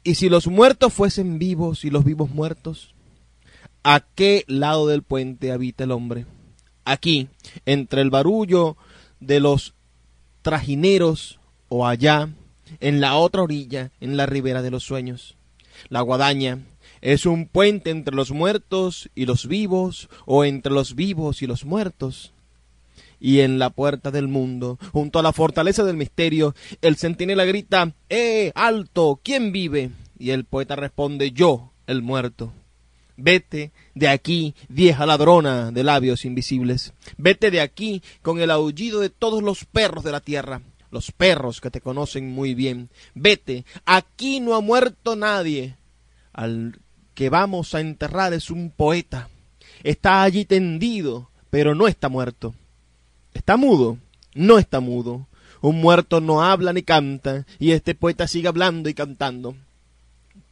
Y 0.05 0.15
si 0.15 0.29
los 0.29 0.47
muertos 0.47 0.93
fuesen 0.93 1.37
vivos 1.37 1.83
y 1.83 1.89
los 1.89 2.05
vivos 2.05 2.29
muertos, 2.29 2.95
¿a 3.83 3.99
qué 3.99 4.45
lado 4.47 4.87
del 4.87 5.03
puente 5.03 5.51
habita 5.51 5.83
el 5.83 5.91
hombre? 5.91 6.25
Aquí, 6.85 7.27
entre 7.65 7.99
el 7.99 8.09
barullo 8.09 8.77
de 9.19 9.41
los 9.41 9.73
trajineros 10.43 11.41
o 11.67 11.85
allá, 11.85 12.29
en 12.79 13.01
la 13.01 13.15
otra 13.15 13.41
orilla, 13.41 13.91
en 13.99 14.15
la 14.15 14.27
ribera 14.27 14.61
de 14.61 14.71
los 14.71 14.85
sueños. 14.85 15.35
La 15.89 15.99
guadaña 15.99 16.59
es 17.01 17.25
un 17.25 17.47
puente 17.47 17.89
entre 17.89 18.15
los 18.15 18.31
muertos 18.31 19.09
y 19.15 19.25
los 19.25 19.47
vivos, 19.47 20.09
o 20.25 20.45
entre 20.45 20.71
los 20.71 20.95
vivos 20.95 21.41
y 21.41 21.47
los 21.47 21.65
muertos 21.65 22.33
y 23.21 23.41
en 23.41 23.59
la 23.59 23.69
puerta 23.69 24.09
del 24.09 24.27
mundo, 24.27 24.79
junto 24.91 25.19
a 25.19 25.23
la 25.23 25.31
fortaleza 25.31 25.83
del 25.83 25.95
misterio, 25.95 26.55
el 26.81 26.97
centinela 26.97 27.45
grita 27.45 27.93
¡Eh, 28.09 28.51
alto! 28.55 29.21
¿Quién 29.23 29.51
vive? 29.51 29.91
Y 30.17 30.31
el 30.31 30.43
poeta 30.43 30.75
responde 30.75 31.31
Yo, 31.31 31.71
el 31.85 32.01
muerto. 32.01 32.51
Vete 33.17 33.71
de 33.93 34.07
aquí, 34.07 34.55
vieja 34.67 35.05
ladrona 35.05 35.71
de 35.71 35.83
labios 35.83 36.25
invisibles. 36.25 36.93
Vete 37.17 37.51
de 37.51 37.61
aquí 37.61 38.01
con 38.23 38.39
el 38.41 38.49
aullido 38.49 38.99
de 38.99 39.09
todos 39.09 39.43
los 39.43 39.65
perros 39.65 40.03
de 40.03 40.11
la 40.11 40.21
tierra, 40.21 40.61
los 40.89 41.11
perros 41.11 41.61
que 41.61 41.69
te 41.69 41.81
conocen 41.81 42.31
muy 42.31 42.55
bien. 42.55 42.89
Vete, 43.13 43.65
aquí 43.85 44.39
no 44.39 44.55
ha 44.55 44.61
muerto 44.61 45.15
nadie. 45.15 45.77
Al 46.33 46.79
que 47.13 47.29
vamos 47.29 47.75
a 47.75 47.81
enterrar 47.81 48.33
es 48.33 48.49
un 48.49 48.69
poeta. 48.71 49.29
Está 49.83 50.23
allí 50.23 50.45
tendido, 50.45 51.29
pero 51.49 51.75
no 51.75 51.87
está 51.87 52.09
muerto. 52.09 52.53
¿Está 53.33 53.57
mudo? 53.57 53.97
No 54.33 54.57
está 54.57 54.79
mudo. 54.79 55.27
Un 55.61 55.79
muerto 55.79 56.21
no 56.21 56.43
habla 56.43 56.73
ni 56.73 56.81
canta, 56.81 57.45
y 57.59 57.71
este 57.71 57.93
poeta 57.93 58.27
sigue 58.27 58.47
hablando 58.47 58.89
y 58.89 58.93
cantando. 58.93 59.55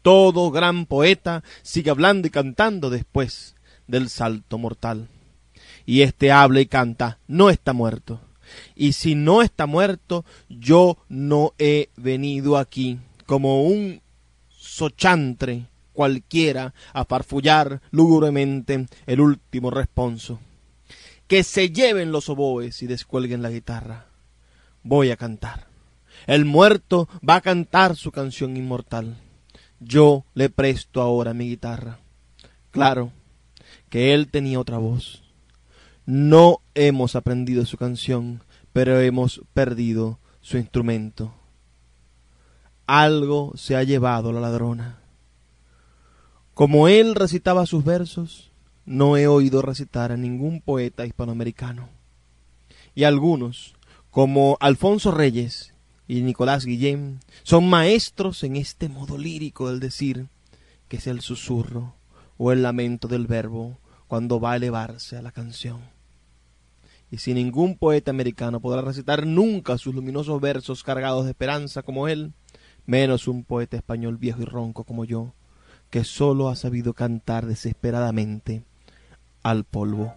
Todo 0.04 0.52
gran 0.52 0.86
poeta 0.86 1.44
sigue 1.64 1.90
hablando 1.90 2.28
y 2.28 2.32
cantando 2.32 2.90
después 2.90 3.56
del 3.88 4.10
salto 4.10 4.58
mortal. 4.58 5.08
Y 5.86 6.02
este 6.02 6.32
habla 6.32 6.62
y 6.62 6.68
canta, 6.68 7.18
no 7.28 7.50
está 7.50 7.74
muerto. 7.74 8.22
Y 8.76 8.94
si 8.94 9.16
no 9.16 9.42
está 9.42 9.66
muerto, 9.66 10.26
yo 10.48 10.98
no 11.10 11.54
he 11.58 11.90
venido 11.98 12.58
aquí 12.58 13.00
como 13.26 13.64
un 13.64 14.02
sochantre 14.50 15.66
cualquiera 16.00 16.74
a 16.94 17.04
farfullar 17.04 17.82
lúgubremente 17.92 18.86
el 19.06 19.20
último 19.20 19.70
responso 19.70 20.40
que 21.28 21.44
se 21.44 21.72
lleven 21.72 22.14
los 22.14 22.30
oboes 22.30 22.82
y 22.82 22.88
descuelguen 22.88 23.42
la 23.42 23.50
guitarra. 23.50 24.06
Voy 24.82 25.12
a 25.12 25.18
cantar. 25.18 25.68
El 26.26 26.46
muerto 26.46 27.10
va 27.28 27.36
a 27.36 27.42
cantar 27.42 27.98
su 27.98 28.14
canción 28.14 28.56
inmortal. 28.56 29.18
Yo 29.82 30.24
le 30.36 30.50
presto 30.50 31.02
ahora 31.02 31.34
mi 31.34 31.50
guitarra. 31.50 32.00
Claro 32.72 33.12
que 33.90 34.14
él 34.14 34.30
tenía 34.32 34.58
otra 34.58 34.78
voz. 34.78 35.22
No 36.06 36.62
hemos 36.76 37.18
aprendido 37.18 37.66
su 37.66 37.76
canción, 37.76 38.42
pero 38.72 39.02
hemos 39.02 39.42
perdido 39.54 40.18
su 40.40 40.58
instrumento. 40.58 41.34
Algo 42.88 43.52
se 43.56 43.76
ha 43.76 43.84
llevado 43.84 44.32
la 44.32 44.40
ladrona. 44.40 44.99
Como 46.60 46.90
él 46.90 47.16
recitaba 47.16 47.66
sus 47.66 47.86
versos, 47.86 48.52
no 48.84 49.16
he 49.16 49.28
oído 49.28 49.62
recitar 49.62 50.12
a 50.12 50.18
ningún 50.18 50.60
poeta 50.60 51.06
hispanoamericano. 51.06 51.88
Y 52.94 53.06
algunos, 53.06 53.76
como 54.10 54.58
Alfonso 54.60 55.12
Reyes 55.12 55.74
y 56.06 56.20
Nicolás 56.20 56.66
Guillén, 56.66 57.22
son 57.44 57.70
maestros 57.70 58.44
en 58.44 58.58
este 58.58 58.90
modo 58.90 59.18
lírico 59.18 59.70
del 59.70 59.80
decir, 59.80 60.28
que 60.90 60.98
es 60.98 61.08
el 61.08 61.22
susurro 61.22 61.96
o 62.38 62.52
el 62.52 62.62
lamento 62.62 63.08
del 63.08 63.26
verbo 63.26 63.80
cuando 64.10 64.42
va 64.42 64.52
a 64.52 64.56
elevarse 64.58 65.16
a 65.16 65.22
la 65.22 65.32
canción. 65.32 65.80
Y 67.10 67.20
si 67.20 67.34
ningún 67.34 67.78
poeta 67.78 68.12
americano 68.12 68.60
podrá 68.60 68.82
recitar 68.82 69.26
nunca 69.26 69.78
sus 69.78 69.96
luminosos 69.96 70.42
versos 70.42 70.84
cargados 70.84 71.24
de 71.24 71.32
esperanza 71.32 71.84
como 71.84 72.10
él, 72.10 72.34
menos 72.86 73.30
un 73.30 73.46
poeta 73.46 73.78
español 73.78 74.18
viejo 74.18 74.42
y 74.42 74.46
ronco 74.46 74.84
como 74.84 75.06
yo, 75.06 75.36
que 75.90 76.04
sólo 76.04 76.50
ha 76.50 76.56
sabido 76.56 76.94
cantar 76.94 77.46
desesperadamente 77.46 78.64
al 79.44 79.64
polvo. 79.64 80.14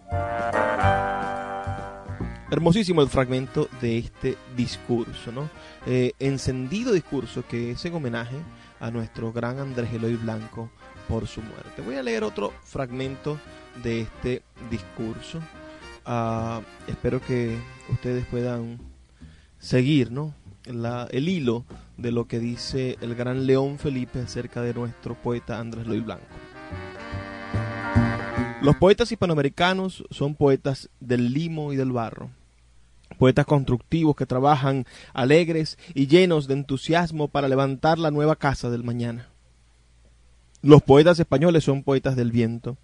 Hermosísimo 2.51 3.01
el 3.01 3.09
fragmento 3.09 3.67
de 3.81 3.97
este 3.97 4.37
discurso, 4.55 5.31
¿no? 5.31 5.49
Eh, 5.87 6.11
encendido 6.19 6.91
discurso 6.93 7.43
que 7.47 7.71
es 7.71 7.83
en 7.85 7.95
homenaje 7.95 8.37
a 8.79 8.91
nuestro 8.91 9.33
gran 9.33 9.57
Andrés 9.59 9.91
Eloy 9.93 10.15
Blanco 10.15 10.69
por 11.07 11.25
su 11.25 11.41
muerte. 11.41 11.81
Voy 11.81 11.95
a 11.95 12.03
leer 12.03 12.23
otro 12.23 12.53
fragmento 12.63 13.39
de 13.81 14.01
este 14.01 14.43
discurso. 14.69 15.39
Ah, 16.05 16.61
espero 16.87 17.21
que 17.21 17.57
ustedes 17.89 18.25
puedan 18.27 18.79
seguir 19.57 20.11
¿no? 20.11 20.35
El 20.65 21.29
hilo 21.29 21.65
de 21.97 22.11
lo 22.11 22.27
que 22.27 22.39
dice 22.39 22.97
el 23.01 23.15
gran 23.15 23.45
León 23.45 23.79
Felipe 23.79 24.19
acerca 24.19 24.61
de 24.61 24.73
nuestro 24.73 25.15
poeta 25.15 25.59
Andrés 25.59 25.85
Eloy 25.85 25.99
Blanco. 25.99 26.25
Los 28.61 28.77
poetas 28.77 29.11
hispanoamericanos 29.11 30.05
son 30.09 30.35
poetas 30.35 30.89
del 31.01 31.33
limo 31.33 31.73
y 31.73 31.75
del 31.75 31.91
barro, 31.91 32.29
poetas 33.17 33.45
constructivos 33.45 34.15
que 34.15 34.25
trabajan 34.25 34.85
alegres 35.13 35.77
y 35.93 36.07
llenos 36.07 36.47
de 36.47 36.53
entusiasmo 36.53 37.27
para 37.27 37.49
levantar 37.49 37.99
la 37.99 38.09
nueva 38.09 38.37
casa 38.37 38.69
del 38.69 38.83
mañana. 38.83 39.27
Los 40.61 40.81
poetas 40.81 41.19
españoles 41.19 41.65
son 41.65 41.83
poetas 41.83 42.15
del 42.15 42.31
viento. 42.31 42.77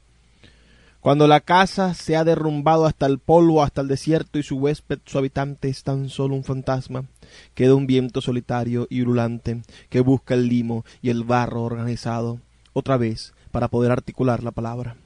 Cuando 0.99 1.29
la 1.29 1.39
casa 1.39 1.93
se 1.93 2.17
ha 2.17 2.25
derrumbado 2.25 2.85
hasta 2.85 3.05
el 3.05 3.19
polvo, 3.19 3.63
hasta 3.63 3.79
el 3.79 3.87
desierto 3.87 4.37
y 4.37 4.43
su 4.43 4.57
huésped, 4.57 4.99
su 5.05 5.17
habitante 5.17 5.69
es 5.69 5.83
tan 5.83 6.09
solo 6.09 6.35
un 6.35 6.43
fantasma, 6.43 7.05
queda 7.53 7.75
un 7.75 7.87
viento 7.87 8.21
solitario 8.21 8.87
y 8.89 9.01
ululante 9.01 9.61
que 9.89 10.01
busca 10.01 10.33
el 10.33 10.47
limo 10.47 10.85
y 11.01 11.09
el 11.09 11.23
barro 11.23 11.63
organizado 11.63 12.39
otra 12.73 12.97
vez 12.97 13.33
para 13.51 13.67
poder 13.67 13.91
articular 13.91 14.43
la 14.43 14.51
palabra. 14.51 14.97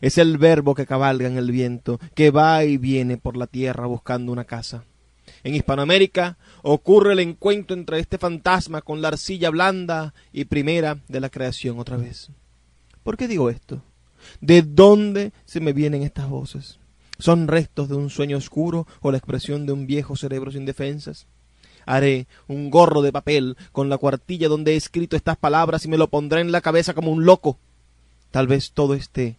Es 0.00 0.18
el 0.18 0.38
verbo 0.38 0.74
que 0.74 0.86
cabalga 0.86 1.28
en 1.28 1.38
el 1.38 1.50
viento, 1.50 1.98
que 2.14 2.30
va 2.30 2.64
y 2.64 2.76
viene 2.76 3.16
por 3.16 3.36
la 3.36 3.46
tierra 3.46 3.86
buscando 3.86 4.32
una 4.32 4.44
casa. 4.44 4.84
En 5.42 5.54
Hispanoamérica 5.54 6.38
ocurre 6.62 7.12
el 7.12 7.20
encuentro 7.20 7.76
entre 7.76 7.98
este 8.00 8.18
fantasma 8.18 8.82
con 8.82 9.00
la 9.00 9.08
arcilla 9.08 9.50
blanda 9.50 10.14
y 10.32 10.44
primera 10.44 10.98
de 11.08 11.20
la 11.20 11.30
creación 11.30 11.78
otra 11.78 11.96
vez. 11.96 12.30
¿Por 13.02 13.16
qué 13.16 13.28
digo 13.28 13.50
esto? 13.50 13.82
¿De 14.40 14.62
dónde 14.62 15.32
se 15.44 15.60
me 15.60 15.72
vienen 15.72 16.02
estas 16.02 16.28
voces? 16.28 16.78
¿Son 17.18 17.48
restos 17.48 17.88
de 17.88 17.96
un 17.96 18.10
sueño 18.10 18.36
oscuro 18.36 18.86
o 19.00 19.10
la 19.10 19.18
expresión 19.18 19.66
de 19.66 19.72
un 19.72 19.86
viejo 19.86 20.14
cerebro 20.14 20.52
sin 20.52 20.64
defensas? 20.64 21.26
Haré 21.84 22.26
un 22.46 22.70
gorro 22.70 23.02
de 23.02 23.12
papel 23.12 23.56
con 23.72 23.88
la 23.88 23.98
cuartilla 23.98 24.48
donde 24.48 24.74
he 24.74 24.76
escrito 24.76 25.16
estas 25.16 25.36
palabras 25.36 25.84
y 25.84 25.88
me 25.88 25.98
lo 25.98 26.08
pondré 26.08 26.42
en 26.42 26.52
la 26.52 26.60
cabeza 26.60 26.94
como 26.94 27.10
un 27.10 27.24
loco. 27.24 27.58
Tal 28.30 28.46
vez 28.46 28.72
todo 28.72 28.94
esté 28.94 29.36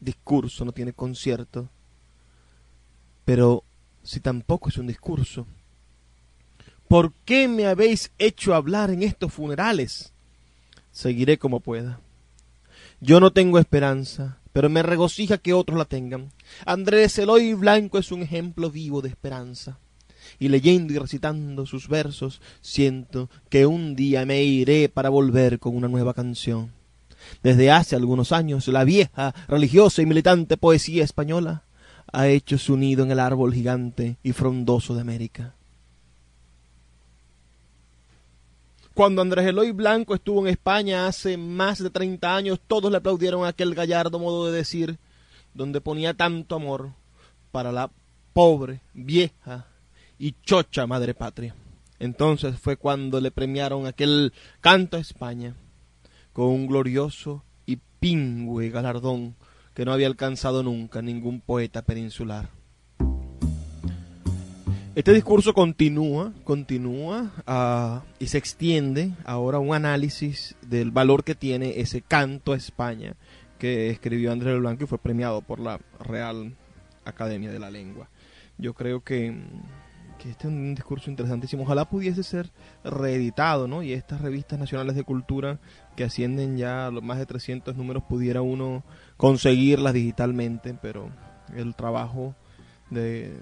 discurso, 0.00 0.64
no 0.64 0.72
tiene 0.72 0.92
concierto. 0.92 1.68
Pero 3.24 3.62
si 4.02 4.20
tampoco 4.20 4.70
es 4.70 4.78
un 4.78 4.86
discurso, 4.86 5.46
¿por 6.86 7.12
qué 7.26 7.46
me 7.46 7.66
habéis 7.66 8.10
hecho 8.18 8.54
hablar 8.54 8.90
en 8.90 9.02
estos 9.02 9.32
funerales? 9.32 10.12
Seguiré 10.92 11.36
como 11.36 11.60
pueda. 11.60 12.00
Yo 13.00 13.20
no 13.20 13.32
tengo 13.32 13.58
esperanza, 13.58 14.38
pero 14.58 14.70
me 14.70 14.82
regocija 14.82 15.38
que 15.38 15.54
otros 15.54 15.78
la 15.78 15.84
tengan. 15.84 16.32
Andrés 16.66 17.16
Eloy 17.16 17.54
Blanco 17.54 17.96
es 17.96 18.10
un 18.10 18.22
ejemplo 18.22 18.72
vivo 18.72 19.00
de 19.00 19.08
esperanza. 19.08 19.78
Y 20.40 20.48
leyendo 20.48 20.92
y 20.92 20.98
recitando 20.98 21.64
sus 21.64 21.86
versos, 21.86 22.40
siento 22.60 23.30
que 23.50 23.66
un 23.66 23.94
día 23.94 24.26
me 24.26 24.42
iré 24.42 24.88
para 24.88 25.10
volver 25.10 25.60
con 25.60 25.76
una 25.76 25.86
nueva 25.86 26.12
canción. 26.12 26.72
Desde 27.40 27.70
hace 27.70 27.94
algunos 27.94 28.32
años, 28.32 28.66
la 28.66 28.82
vieja, 28.82 29.32
religiosa 29.46 30.02
y 30.02 30.06
militante 30.06 30.56
poesía 30.56 31.04
española 31.04 31.62
ha 32.12 32.26
hecho 32.26 32.58
su 32.58 32.76
nido 32.76 33.04
en 33.04 33.12
el 33.12 33.20
árbol 33.20 33.54
gigante 33.54 34.16
y 34.24 34.32
frondoso 34.32 34.92
de 34.92 35.02
América. 35.02 35.54
Cuando 38.98 39.22
Andrés 39.22 39.46
Eloy 39.46 39.70
Blanco 39.70 40.16
estuvo 40.16 40.40
en 40.40 40.48
España 40.48 41.06
hace 41.06 41.36
más 41.36 41.80
de 41.80 41.88
treinta 41.88 42.34
años, 42.34 42.58
todos 42.66 42.90
le 42.90 42.96
aplaudieron 42.96 43.46
aquel 43.46 43.72
gallardo 43.72 44.18
modo 44.18 44.46
de 44.46 44.58
decir, 44.58 44.98
donde 45.54 45.80
ponía 45.80 46.14
tanto 46.14 46.56
amor 46.56 46.94
para 47.52 47.70
la 47.70 47.92
pobre, 48.32 48.80
vieja 48.94 49.68
y 50.18 50.34
chocha 50.42 50.88
madre 50.88 51.14
patria. 51.14 51.54
Entonces 52.00 52.58
fue 52.58 52.76
cuando 52.76 53.20
le 53.20 53.30
premiaron 53.30 53.86
aquel 53.86 54.32
canto 54.60 54.96
a 54.96 55.00
España 55.00 55.54
con 56.32 56.46
un 56.46 56.66
glorioso 56.66 57.44
y 57.66 57.78
pingüe 58.00 58.68
galardón 58.68 59.36
que 59.74 59.84
no 59.84 59.92
había 59.92 60.08
alcanzado 60.08 60.64
nunca 60.64 61.02
ningún 61.02 61.40
poeta 61.40 61.82
peninsular. 61.82 62.57
Este 64.98 65.12
discurso 65.12 65.54
continúa, 65.54 66.32
continúa 66.42 67.30
ah, 67.46 68.02
y 68.18 68.26
se 68.26 68.36
extiende 68.36 69.12
ahora 69.24 69.60
un 69.60 69.72
análisis 69.72 70.56
del 70.60 70.90
valor 70.90 71.22
que 71.22 71.36
tiene 71.36 71.78
ese 71.78 72.02
canto 72.02 72.52
a 72.52 72.56
España 72.56 73.14
que 73.60 73.90
escribió 73.90 74.32
Andrés 74.32 74.58
Blanco 74.58 74.82
y 74.82 74.86
fue 74.88 74.98
premiado 74.98 75.40
por 75.40 75.60
la 75.60 75.78
Real 76.00 76.56
Academia 77.04 77.52
de 77.52 77.60
la 77.60 77.70
Lengua. 77.70 78.08
Yo 78.58 78.74
creo 78.74 79.04
que 79.04 79.40
que 80.18 80.30
este 80.30 80.48
es 80.48 80.52
un 80.52 80.74
discurso 80.74 81.10
interesantísimo. 81.10 81.62
Ojalá 81.62 81.84
pudiese 81.84 82.24
ser 82.24 82.50
reeditado, 82.82 83.68
¿no? 83.68 83.84
Y 83.84 83.92
estas 83.92 84.20
revistas 84.20 84.58
nacionales 84.58 84.96
de 84.96 85.04
cultura 85.04 85.60
que 85.94 86.02
ascienden 86.02 86.56
ya 86.56 86.88
a 86.88 86.90
los 86.90 87.04
más 87.04 87.18
de 87.18 87.26
300 87.26 87.76
números 87.76 88.02
pudiera 88.02 88.42
uno 88.42 88.82
conseguirlas 89.16 89.94
digitalmente, 89.94 90.74
pero 90.82 91.08
el 91.54 91.76
trabajo 91.76 92.34
de, 92.90 93.38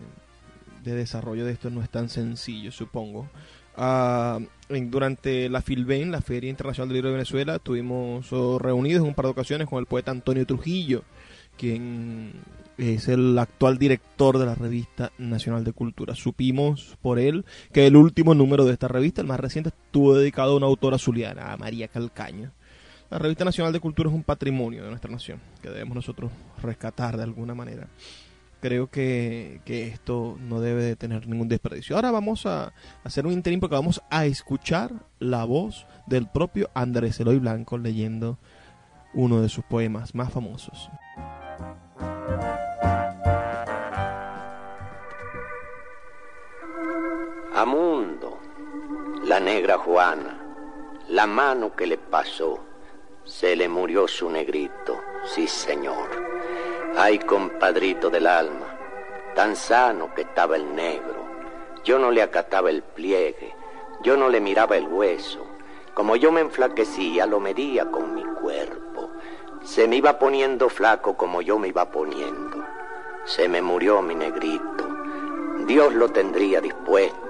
desarrollo 0.94 1.44
de 1.44 1.52
esto 1.52 1.70
no 1.70 1.82
es 1.82 1.90
tan 1.90 2.08
sencillo, 2.08 2.72
supongo. 2.72 3.28
Ah, 3.76 4.38
durante 4.68 5.48
la 5.48 5.60
Filben, 5.60 6.10
la 6.10 6.22
Feria 6.22 6.48
Internacional 6.48 6.88
del 6.88 6.96
Libro 6.96 7.10
de 7.10 7.16
Venezuela, 7.16 7.56
estuvimos 7.56 8.30
reunidos 8.60 9.02
en 9.02 9.08
un 9.08 9.14
par 9.14 9.26
de 9.26 9.32
ocasiones 9.32 9.68
con 9.68 9.78
el 9.78 9.86
poeta 9.86 10.10
Antonio 10.10 10.46
Trujillo, 10.46 11.04
quien 11.58 12.32
es 12.78 13.08
el 13.08 13.38
actual 13.38 13.78
director 13.78 14.38
de 14.38 14.46
la 14.46 14.54
revista 14.54 15.12
Nacional 15.18 15.64
de 15.64 15.72
Cultura. 15.72 16.14
Supimos 16.14 16.96
por 17.02 17.18
él 17.18 17.44
que 17.72 17.86
el 17.86 17.96
último 17.96 18.34
número 18.34 18.64
de 18.64 18.72
esta 18.72 18.88
revista, 18.88 19.20
el 19.20 19.26
más 19.26 19.40
reciente, 19.40 19.70
estuvo 19.70 20.16
dedicado 20.16 20.52
a 20.52 20.56
una 20.56 20.66
autora 20.66 20.98
zuliana, 20.98 21.52
a 21.52 21.56
María 21.56 21.88
Calcaño. 21.88 22.52
La 23.10 23.18
revista 23.18 23.44
Nacional 23.44 23.72
de 23.72 23.80
Cultura 23.80 24.08
es 24.08 24.14
un 24.14 24.24
patrimonio 24.24 24.82
de 24.82 24.90
nuestra 24.90 25.10
nación 25.10 25.40
que 25.62 25.68
debemos 25.68 25.94
nosotros 25.94 26.32
rescatar 26.62 27.16
de 27.16 27.22
alguna 27.22 27.54
manera. 27.54 27.88
Creo 28.66 28.90
que, 28.90 29.60
esto 29.64 30.36
no 30.40 30.60
debe 30.60 30.82
de 30.82 30.96
tener 30.96 31.28
ningún 31.28 31.46
desperdicio. 31.46 31.94
Ahora 31.94 32.10
vamos 32.10 32.46
a 32.46 32.72
hacer 33.04 33.24
un 33.24 33.32
interín 33.32 33.60
porque 33.60 33.76
vamos 33.76 34.02
a 34.10 34.26
escuchar 34.26 34.90
la 35.20 35.44
voz 35.44 35.86
del 36.08 36.26
propio 36.26 36.68
Andrés 36.74 37.20
Eloy 37.20 37.38
Blanco 37.38 37.78
leyendo 37.78 38.38
uno 39.14 39.40
de 39.40 39.50
sus 39.50 39.62
poemas 39.62 40.16
más 40.16 40.32
famosos. 40.32 40.90
Amundo, 47.54 48.40
la 49.26 49.38
negra 49.38 49.78
Juana, 49.78 50.40
la 51.08 51.28
mano 51.28 51.76
que 51.76 51.86
le 51.86 51.98
pasó, 51.98 52.58
se 53.22 53.54
le 53.54 53.68
murió 53.68 54.08
su 54.08 54.28
negrito, 54.28 55.00
sí 55.36 55.46
señor. 55.46 56.35
Ay, 56.96 57.18
compadrito 57.18 58.10
del 58.10 58.26
alma, 58.26 58.66
tan 59.34 59.54
sano 59.56 60.14
que 60.14 60.22
estaba 60.22 60.56
el 60.56 60.74
negro. 60.74 61.26
Yo 61.84 61.98
no 61.98 62.10
le 62.10 62.22
acataba 62.22 62.70
el 62.70 62.82
pliegue, 62.82 63.54
yo 64.02 64.16
no 64.16 64.28
le 64.28 64.40
miraba 64.40 64.76
el 64.76 64.86
hueso. 64.88 65.46
Como 65.94 66.16
yo 66.16 66.32
me 66.32 66.40
enflaquecía, 66.40 67.26
lo 67.26 67.40
medía 67.40 67.90
con 67.90 68.14
mi 68.14 68.24
cuerpo. 68.24 69.10
Se 69.62 69.86
me 69.88 69.96
iba 69.96 70.18
poniendo 70.18 70.68
flaco 70.68 71.16
como 71.16 71.42
yo 71.42 71.58
me 71.58 71.68
iba 71.68 71.90
poniendo. 71.90 72.64
Se 73.24 73.48
me 73.48 73.62
murió 73.62 74.02
mi 74.02 74.14
negrito. 74.14 74.86
Dios 75.66 75.94
lo 75.94 76.10
tendría 76.10 76.60
dispuesto 76.60 77.26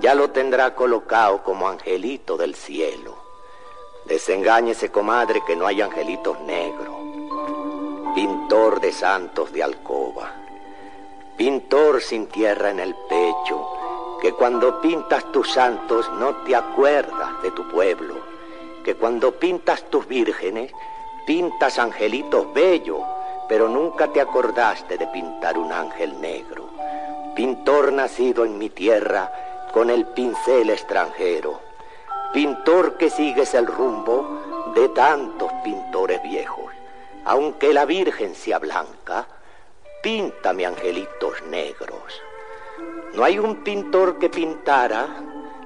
ya 0.00 0.14
lo 0.14 0.30
tendrá 0.30 0.74
colocado 0.74 1.42
como 1.42 1.68
angelito 1.68 2.36
del 2.36 2.54
cielo. 2.54 3.16
Desengáñese, 4.04 4.90
comadre, 4.90 5.42
que 5.46 5.56
no 5.56 5.66
hay 5.66 5.80
angelitos 5.80 6.38
negros. 6.40 6.95
Pintor 8.16 8.80
de 8.80 8.92
santos 8.92 9.52
de 9.52 9.62
alcoba. 9.62 10.32
Pintor 11.36 12.00
sin 12.00 12.28
tierra 12.28 12.70
en 12.70 12.80
el 12.80 12.94
pecho, 12.94 13.68
que 14.22 14.32
cuando 14.32 14.80
pintas 14.80 15.30
tus 15.32 15.52
santos 15.52 16.10
no 16.12 16.34
te 16.36 16.56
acuerdas 16.56 17.42
de 17.42 17.50
tu 17.50 17.68
pueblo. 17.68 18.14
Que 18.82 18.94
cuando 18.94 19.32
pintas 19.32 19.82
tus 19.90 20.08
vírgenes, 20.08 20.72
pintas 21.26 21.78
angelitos 21.78 22.54
bellos, 22.54 23.02
pero 23.50 23.68
nunca 23.68 24.10
te 24.10 24.22
acordaste 24.22 24.96
de 24.96 25.08
pintar 25.08 25.58
un 25.58 25.70
ángel 25.70 26.18
negro. 26.18 26.70
Pintor 27.34 27.92
nacido 27.92 28.46
en 28.46 28.56
mi 28.56 28.70
tierra, 28.70 29.30
con 29.74 29.90
el 29.90 30.06
pincel 30.06 30.70
extranjero, 30.70 31.60
pintor 32.32 32.96
que 32.96 33.10
sigues 33.10 33.52
el 33.52 33.66
rumbo 33.66 34.40
de 34.74 34.88
tantos 34.88 35.52
pintores 35.62 36.22
viejos. 36.22 36.75
Aunque 37.26 37.74
la 37.74 37.84
Virgen 37.84 38.36
sea 38.36 38.60
blanca, 38.60 39.26
píntame 40.00 40.64
angelitos 40.64 41.42
negros. 41.42 42.22
No 43.14 43.24
hay 43.24 43.40
un 43.40 43.64
pintor 43.64 44.20
que 44.20 44.30
pintara 44.30 45.08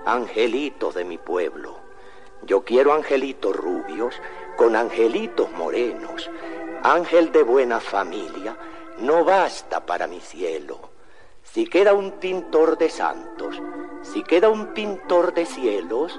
angelitos 0.07 0.95
de 0.95 1.05
mi 1.05 1.19
pueblo. 1.19 1.77
Yo 2.45 2.65
quiero 2.65 2.95
angelitos 2.95 3.55
rubios 3.55 4.15
con 4.57 4.75
angelitos 4.75 5.53
morenos. 5.53 6.31
Ángel 6.83 7.31
de 7.31 7.43
buena 7.43 7.79
familia 7.79 8.57
no 9.01 9.23
basta 9.27 9.85
para 9.85 10.07
mi 10.07 10.21
cielo. 10.21 10.79
Si 11.43 11.67
queda 11.67 11.93
un 11.93 12.13
pintor 12.13 12.79
de 12.79 12.89
santos, 12.89 13.61
si 14.01 14.23
queda 14.23 14.49
un 14.49 14.69
pintor 14.69 15.35
de 15.35 15.45
cielos, 15.45 16.19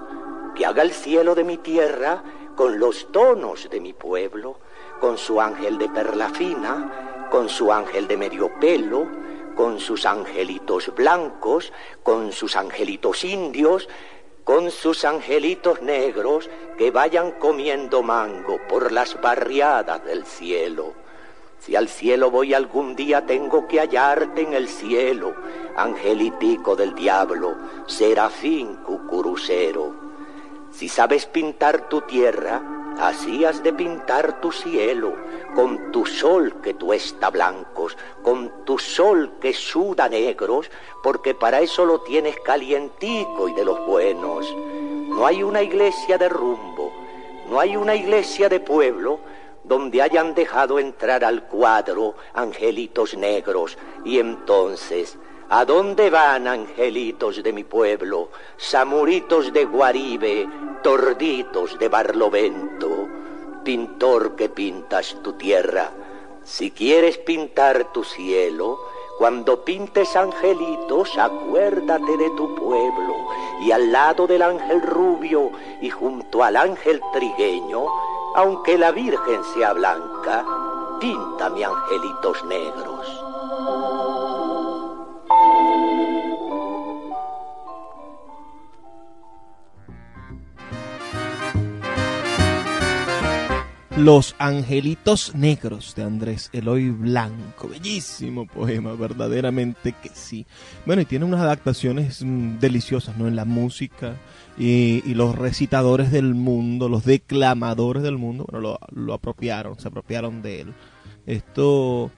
que 0.56 0.68
haga 0.68 0.84
el 0.84 0.92
cielo 0.92 1.34
de 1.34 1.44
mi 1.44 1.58
tierra 1.58 2.24
con 2.56 2.78
los 2.78 3.12
tonos 3.12 3.72
de 3.72 3.80
mi 3.80 3.94
pueblo, 3.94 4.58
con 5.02 5.18
su 5.18 5.42
ángel 5.42 5.80
de 5.80 5.90
perla 5.90 6.30
fina, 6.30 7.28
con 7.32 7.50
su 7.50 7.74
ángel 7.74 8.08
de 8.08 8.16
medio 8.16 8.52
pelo, 8.60 9.08
con 9.56 9.80
sus 9.80 10.06
angelitos 10.06 10.94
blancos, 10.96 11.74
con 12.04 12.32
sus 12.32 12.56
angelitos 12.56 13.24
indios, 13.24 13.90
con 14.44 14.70
sus 14.70 15.04
angelitos 15.04 15.82
negros 15.82 16.50
que 16.78 16.92
vayan 16.92 17.32
comiendo 17.32 18.04
mango 18.04 18.60
por 18.70 18.92
las 18.92 19.20
barriadas 19.20 20.06
del 20.06 20.26
cielo. 20.26 20.94
Si 21.60 21.76
al 21.76 21.90
cielo 21.90 22.32
voy 22.32 22.54
algún 22.54 22.96
día 22.96 23.26
tengo 23.26 23.68
que 23.68 23.80
hallarte 23.80 24.42
en 24.42 24.54
el 24.54 24.68
cielo, 24.68 25.36
angelitico 25.76 26.76
del 26.76 26.96
diablo, 26.96 27.56
serafín 27.88 28.78
cucurucero. 28.78 29.94
Si 30.72 30.88
sabes 30.90 31.26
pintar 31.26 31.88
tu 31.90 32.02
tierra, 32.02 32.81
así 33.00 33.46
has 33.46 33.64
de 33.64 33.74
pintar 33.74 34.40
tu 34.42 34.52
cielo, 34.52 35.16
con 35.56 35.92
tu 35.92 36.06
sol 36.06 36.56
que 36.62 36.74
tuesta 36.74 37.30
blancos, 37.30 37.98
con 38.22 38.66
tu 38.66 38.78
sol 38.78 39.34
que 39.40 39.54
suda 39.54 40.08
negros, 40.10 40.70
porque 41.04 41.34
para 41.34 41.62
eso 41.62 41.86
lo 41.86 42.02
tienes 42.02 42.40
calientico 42.40 43.50
y 43.50 43.54
de 43.54 43.66
los 43.66 43.86
buenos. 43.86 44.46
No 45.10 45.26
hay 45.26 45.44
una 45.44 45.62
iglesia 45.62 46.18
de 46.18 46.30
rumbo, 46.30 46.92
no 47.50 47.60
hay 47.60 47.76
una 47.76 47.96
iglesia 47.96 48.50
de 48.50 48.60
pueblo 48.60 49.20
donde 49.64 50.02
hayan 50.02 50.34
dejado 50.34 50.80
entrar 50.80 51.24
al 51.24 51.44
cuadro 51.44 52.16
angelitos 52.34 53.16
negros 53.16 53.78
y 54.04 54.20
entonces 54.20 55.18
¿A 55.54 55.66
dónde 55.66 56.10
van, 56.10 56.48
angelitos 56.48 57.44
de 57.44 57.52
mi 57.52 57.66
pueblo, 57.66 58.30
samuritos 58.56 59.52
de 59.52 59.66
Guaribe, 59.66 60.48
torditos 60.82 61.78
de 61.78 61.90
Barlovento? 61.90 63.10
Pintor 63.62 64.38
que 64.38 64.48
pintas 64.48 65.18
tu 65.22 65.34
tierra, 65.34 65.92
si 66.46 66.72
quieres 66.72 67.18
pintar 67.18 67.92
tu 67.92 68.06
cielo, 68.06 68.80
cuando 69.18 69.66
pintes 69.66 70.16
angelitos, 70.16 71.18
acuérdate 71.18 72.16
de 72.16 72.30
tu 72.30 72.56
pueblo, 72.56 73.14
y 73.60 73.72
al 73.72 73.92
lado 73.92 74.28
del 74.28 74.44
ángel 74.44 74.82
rubio 74.82 75.52
y 75.82 75.90
junto 75.90 76.46
al 76.46 76.56
ángel 76.56 77.02
trigueño, 77.12 77.88
aunque 78.36 78.78
la 78.78 78.92
Virgen 78.92 79.44
sea 79.54 79.74
blanca, 79.74 80.46
píntame 81.02 81.66
angelitos 81.66 82.42
negros. 82.46 83.21
Los 94.02 94.34
Angelitos 94.40 95.36
Negros 95.36 95.94
de 95.94 96.02
Andrés 96.02 96.50
Eloy 96.54 96.90
Blanco. 96.90 97.68
Bellísimo 97.68 98.48
poema, 98.48 98.94
verdaderamente 98.94 99.94
que 100.02 100.10
sí. 100.12 100.48
Bueno, 100.88 101.04
y 101.04 101.06
tiene 101.06 101.26
unas 101.26 101.42
adaptaciones 101.42 102.24
mm, 102.24 102.58
deliciosas, 102.58 103.16
¿no? 103.18 103.28
En 103.28 103.36
la 103.36 103.46
música 103.46 104.16
y, 104.58 105.14
los 105.14 105.36
recitadores 105.36 106.12
del 106.12 106.34
mundo, 106.34 106.90
los 106.90 107.06
declamadores 107.06 108.02
del 108.02 108.18
mundo, 108.18 108.48
bueno, 108.50 108.80
lo, 108.92 109.14
apropiaron, 109.14 109.80
se 109.80 109.90
apropiaron 109.90 110.42
de 110.42 110.62
él. 110.62 110.74
Esto 111.28 112.10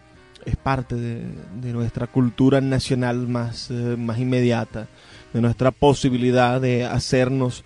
es 0.45 0.55
parte 0.55 0.95
de, 0.95 1.73
nuestra 1.73 2.07
cultura 2.07 2.61
nacional 2.61 3.27
más, 3.27 3.69
eh, 3.71 3.97
más 3.97 4.19
inmediata, 4.19 4.87
de 5.33 5.41
nuestra 5.41 5.71
posibilidad 5.71 6.61
de 6.61 6.85
hacernos 6.85 7.65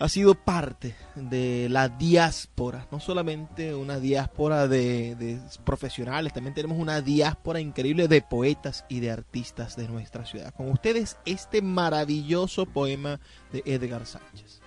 ha 0.00 0.08
sido 0.08 0.34
parte 0.34 0.96
de 1.14 1.68
la 1.70 1.88
diáspora, 1.88 2.88
no 2.90 2.98
solamente 2.98 3.76
una 3.76 4.00
diáspora 4.00 4.66
de, 4.66 5.14
de 5.14 5.38
profesionales, 5.64 6.32
también 6.32 6.54
tenemos 6.54 6.78
una 6.78 7.00
diáspora 7.00 7.60
increíble 7.60 8.08
de 8.08 8.22
poetas 8.22 8.84
y 8.88 8.98
de 8.98 9.12
artistas 9.12 9.76
de 9.76 9.86
nuestra 9.86 10.26
ciudad. 10.26 10.52
Con 10.52 10.68
ustedes 10.68 11.16
este 11.24 11.62
maravilloso 11.62 12.66
poema 12.66 13.20
de 13.52 13.62
Edgar 13.66 14.04
Sánchez. 14.04 14.63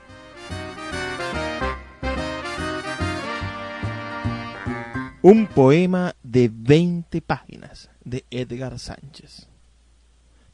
Un 5.29 5.45
poema 5.45 6.15
de 6.23 6.49
20 6.49 7.19
páginas 7.21 7.89
de 8.05 8.23
Edgar 8.31 8.79
Sánchez. 8.79 9.49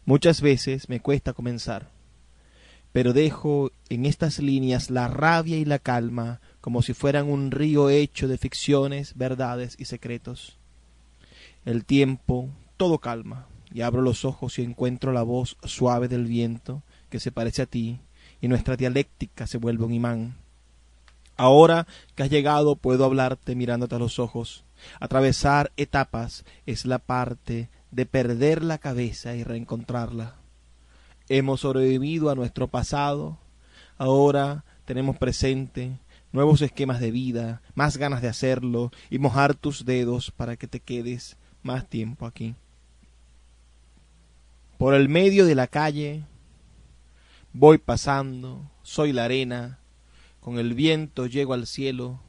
Muchas 0.03 0.41
veces 0.41 0.89
me 0.89 0.99
cuesta 0.99 1.33
comenzar, 1.33 1.91
pero 2.91 3.13
dejo 3.13 3.69
en 3.89 4.07
estas 4.07 4.39
líneas 4.39 4.89
la 4.89 5.07
rabia 5.07 5.57
y 5.57 5.65
la 5.65 5.77
calma 5.77 6.41
como 6.59 6.81
si 6.81 6.95
fueran 6.95 7.29
un 7.29 7.51
río 7.51 7.91
hecho 7.91 8.27
de 8.27 8.39
ficciones, 8.39 9.15
verdades 9.15 9.75
y 9.77 9.85
secretos. 9.85 10.57
El 11.65 11.85
tiempo 11.85 12.49
todo 12.75 12.97
calma, 12.97 13.45
y 13.71 13.81
abro 13.81 14.01
los 14.01 14.25
ojos 14.25 14.57
y 14.57 14.63
encuentro 14.63 15.11
la 15.11 15.21
voz 15.21 15.55
suave 15.65 16.07
del 16.07 16.25
viento 16.25 16.81
que 17.11 17.19
se 17.19 17.31
parece 17.31 17.61
a 17.61 17.67
ti, 17.67 17.99
y 18.41 18.47
nuestra 18.47 18.75
dialéctica 18.75 19.45
se 19.45 19.59
vuelve 19.59 19.85
un 19.85 19.93
imán. 19.93 20.42
Ahora 21.35 21.87
que 22.15 22.23
has 22.23 22.29
llegado 22.29 22.75
puedo 22.75 23.05
hablarte 23.05 23.55
mirándote 23.55 23.95
a 23.95 23.99
los 23.99 24.19
ojos. 24.19 24.63
Atravesar 24.99 25.71
etapas 25.77 26.45
es 26.65 26.85
la 26.85 26.99
parte 26.99 27.69
de 27.91 28.05
perder 28.05 28.63
la 28.63 28.77
cabeza 28.77 29.35
y 29.35 29.43
reencontrarla. 29.43 30.35
Hemos 31.29 31.61
sobrevivido 31.61 32.29
a 32.29 32.35
nuestro 32.35 32.67
pasado, 32.67 33.37
ahora 33.97 34.65
tenemos 34.85 35.17
presente 35.17 35.99
nuevos 36.31 36.61
esquemas 36.61 36.99
de 36.99 37.11
vida, 37.11 37.61
más 37.75 37.97
ganas 37.97 38.21
de 38.21 38.27
hacerlo 38.27 38.91
y 39.09 39.19
mojar 39.19 39.55
tus 39.55 39.85
dedos 39.85 40.31
para 40.31 40.57
que 40.57 40.67
te 40.67 40.79
quedes 40.79 41.37
más 41.61 41.87
tiempo 41.87 42.25
aquí. 42.25 42.55
Por 44.77 44.95
el 44.95 45.07
medio 45.07 45.45
de 45.45 45.55
la 45.55 45.67
calle 45.67 46.25
voy 47.53 47.77
pasando, 47.77 48.69
soy 48.81 49.13
la 49.13 49.25
arena, 49.25 49.79
con 50.43 50.59
el 50.59 50.73
viento 50.73 51.25
llego 51.25 51.53
al 51.53 51.65
cielo, 51.65 52.19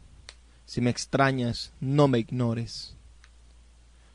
si 0.67 0.81
me 0.81 0.91
extrañas 0.91 1.73
no 1.81 2.07
me 2.07 2.21
ignores. 2.21 2.97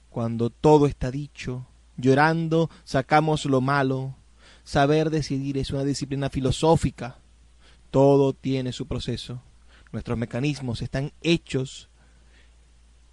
Cuando 0.09 0.49
todo 0.49 0.87
está 0.87 1.11
dicho, 1.11 1.65
llorando 1.97 2.69
sacamos 2.85 3.43
lo 3.43 3.59
malo, 3.59 4.15
saber 4.63 5.09
decidir 5.09 5.57
es 5.57 5.71
una 5.71 5.83
disciplina 5.83 6.29
filosófica, 6.29 7.17
todo 7.91 8.31
tiene 8.31 8.71
su 8.71 8.87
proceso. 8.87 9.41
Nuestros 9.91 10.17
mecanismos 10.17 10.81
están 10.81 11.11
hechos 11.21 11.89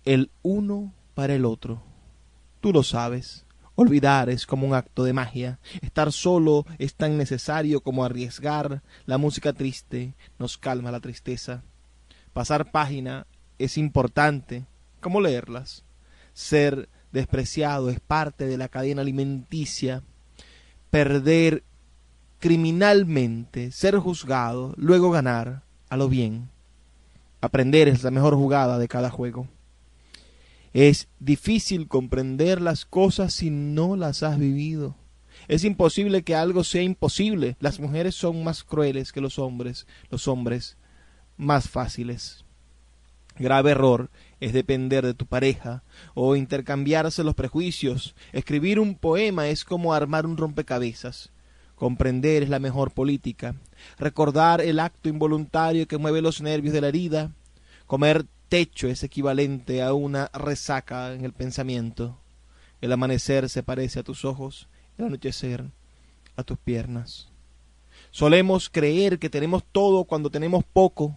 el 0.04 0.30
uno 0.42 0.92
para 1.14 1.34
el 1.34 1.46
otro. 1.46 1.82
Tú 2.60 2.72
lo 2.72 2.82
sabes. 2.82 3.45
Olvidar 3.76 4.30
es 4.30 4.46
como 4.46 4.66
un 4.66 4.74
acto 4.74 5.04
de 5.04 5.12
magia. 5.12 5.60
Estar 5.82 6.10
solo 6.10 6.64
es 6.78 6.94
tan 6.94 7.18
necesario 7.18 7.82
como 7.82 8.04
arriesgar. 8.04 8.82
La 9.04 9.18
música 9.18 9.52
triste 9.52 10.14
nos 10.38 10.56
calma 10.56 10.90
la 10.90 11.00
tristeza. 11.00 11.62
Pasar 12.32 12.72
página 12.72 13.26
es 13.58 13.76
importante, 13.76 14.64
como 15.00 15.20
leerlas. 15.20 15.84
Ser 16.32 16.88
despreciado 17.12 17.90
es 17.90 18.00
parte 18.00 18.46
de 18.46 18.56
la 18.56 18.68
cadena 18.68 19.02
alimenticia. 19.02 20.02
Perder 20.88 21.62
criminalmente, 22.38 23.72
ser 23.72 23.98
juzgado, 23.98 24.72
luego 24.76 25.10
ganar 25.10 25.64
a 25.90 25.98
lo 25.98 26.08
bien. 26.08 26.48
Aprender 27.42 27.88
es 27.88 28.02
la 28.02 28.10
mejor 28.10 28.36
jugada 28.36 28.78
de 28.78 28.88
cada 28.88 29.10
juego. 29.10 29.48
Es 30.76 31.08
difícil 31.20 31.88
comprender 31.88 32.60
las 32.60 32.84
cosas 32.84 33.32
si 33.32 33.48
no 33.48 33.96
las 33.96 34.22
has 34.22 34.38
vivido. 34.38 34.94
Es 35.48 35.64
imposible 35.64 36.22
que 36.22 36.34
algo 36.34 36.64
sea 36.64 36.82
imposible. 36.82 37.56
Las 37.60 37.80
mujeres 37.80 38.14
son 38.14 38.44
más 38.44 38.62
crueles 38.62 39.10
que 39.10 39.22
los 39.22 39.38
hombres, 39.38 39.86
los 40.10 40.28
hombres 40.28 40.76
más 41.38 41.70
fáciles. 41.70 42.44
Grave 43.38 43.70
error 43.70 44.10
es 44.38 44.52
depender 44.52 45.06
de 45.06 45.14
tu 45.14 45.24
pareja 45.24 45.82
o 46.12 46.36
intercambiarse 46.36 47.24
los 47.24 47.34
prejuicios. 47.34 48.14
Escribir 48.34 48.78
un 48.78 48.96
poema 48.96 49.48
es 49.48 49.64
como 49.64 49.94
armar 49.94 50.26
un 50.26 50.36
rompecabezas. 50.36 51.30
Comprender 51.74 52.42
es 52.42 52.50
la 52.50 52.58
mejor 52.58 52.90
política. 52.90 53.54
Recordar 53.98 54.60
el 54.60 54.78
acto 54.80 55.08
involuntario 55.08 55.88
que 55.88 55.96
mueve 55.96 56.20
los 56.20 56.42
nervios 56.42 56.74
de 56.74 56.82
la 56.82 56.88
herida. 56.88 57.32
Comer 57.86 58.26
techo 58.48 58.88
es 58.88 59.02
equivalente 59.02 59.82
a 59.82 59.92
una 59.92 60.30
resaca 60.32 61.12
en 61.12 61.24
el 61.24 61.32
pensamiento. 61.32 62.18
El 62.80 62.92
amanecer 62.92 63.48
se 63.48 63.62
parece 63.62 64.00
a 64.00 64.02
tus 64.02 64.24
ojos, 64.24 64.68
el 64.98 65.06
anochecer 65.06 65.64
a 66.36 66.42
tus 66.42 66.58
piernas. 66.58 67.28
Solemos 68.10 68.70
creer 68.70 69.18
que 69.18 69.30
tenemos 69.30 69.64
todo 69.72 70.04
cuando 70.04 70.30
tenemos 70.30 70.64
poco. 70.64 71.16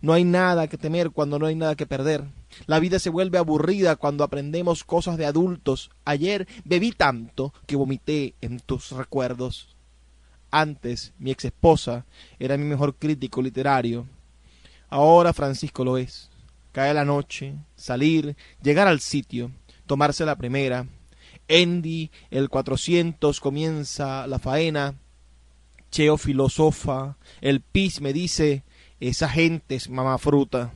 No 0.00 0.12
hay 0.12 0.24
nada 0.24 0.68
que 0.68 0.78
temer 0.78 1.10
cuando 1.10 1.38
no 1.38 1.46
hay 1.46 1.54
nada 1.54 1.74
que 1.74 1.86
perder. 1.86 2.24
La 2.66 2.80
vida 2.80 2.98
se 2.98 3.10
vuelve 3.10 3.38
aburrida 3.38 3.96
cuando 3.96 4.24
aprendemos 4.24 4.84
cosas 4.84 5.16
de 5.16 5.26
adultos. 5.26 5.90
Ayer 6.04 6.48
bebí 6.64 6.92
tanto 6.92 7.52
que 7.66 7.76
vomité 7.76 8.34
en 8.40 8.60
tus 8.60 8.92
recuerdos. 8.92 9.76
Antes, 10.50 11.12
mi 11.18 11.30
ex 11.30 11.44
esposa 11.44 12.06
era 12.38 12.56
mi 12.56 12.64
mejor 12.64 12.96
crítico 12.96 13.40
literario. 13.40 14.06
Ahora 14.88 15.32
Francisco 15.32 15.84
lo 15.84 15.96
es. 15.98 16.29
Cae 16.72 16.94
la 16.94 17.04
noche, 17.04 17.54
salir, 17.74 18.36
llegar 18.62 18.88
al 18.88 19.00
sitio, 19.00 19.50
tomarse 19.86 20.24
la 20.24 20.36
primera. 20.36 20.86
Andy, 21.48 22.10
el 22.30 22.48
cuatrocientos, 22.48 23.40
comienza 23.40 24.26
la 24.26 24.38
faena. 24.38 24.94
Cheo 25.90 26.16
filosofa. 26.16 27.16
El 27.40 27.60
pis 27.60 28.00
me 28.00 28.12
dice, 28.12 28.62
esa 29.00 29.28
gente 29.28 29.74
es 29.74 29.90
mamá 29.90 30.18
fruta. 30.18 30.72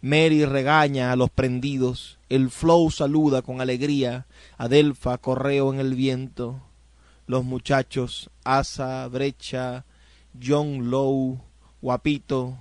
Mary 0.00 0.44
regaña 0.44 1.12
a 1.12 1.16
los 1.16 1.28
prendidos. 1.28 2.18
El 2.28 2.50
flow 2.50 2.90
saluda 2.90 3.42
con 3.42 3.60
alegría. 3.60 4.26
Adelfa, 4.56 5.18
correo 5.18 5.72
en 5.72 5.80
el 5.80 5.94
viento 5.94 6.62
los 7.28 7.44
muchachos 7.44 8.30
Asa, 8.42 9.06
Brecha, 9.06 9.84
John 10.42 10.90
Lowe, 10.90 11.38
Guapito, 11.82 12.58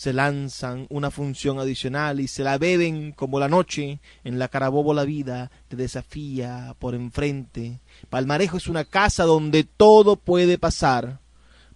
se 0.00 0.14
lanzan 0.14 0.86
una 0.88 1.10
función 1.10 1.58
adicional 1.58 2.20
y 2.20 2.26
se 2.26 2.42
la 2.42 2.56
beben 2.56 3.12
como 3.12 3.38
la 3.38 3.48
noche 3.48 4.00
en 4.24 4.38
la 4.38 4.48
carabobo 4.48 4.94
la 4.94 5.04
vida 5.04 5.50
te 5.68 5.76
desafía 5.76 6.74
por 6.78 6.94
enfrente. 6.94 7.80
Palmarejo 8.08 8.56
es 8.56 8.66
una 8.66 8.86
casa 8.86 9.24
donde 9.24 9.62
todo 9.64 10.16
puede 10.16 10.56
pasar. 10.56 11.20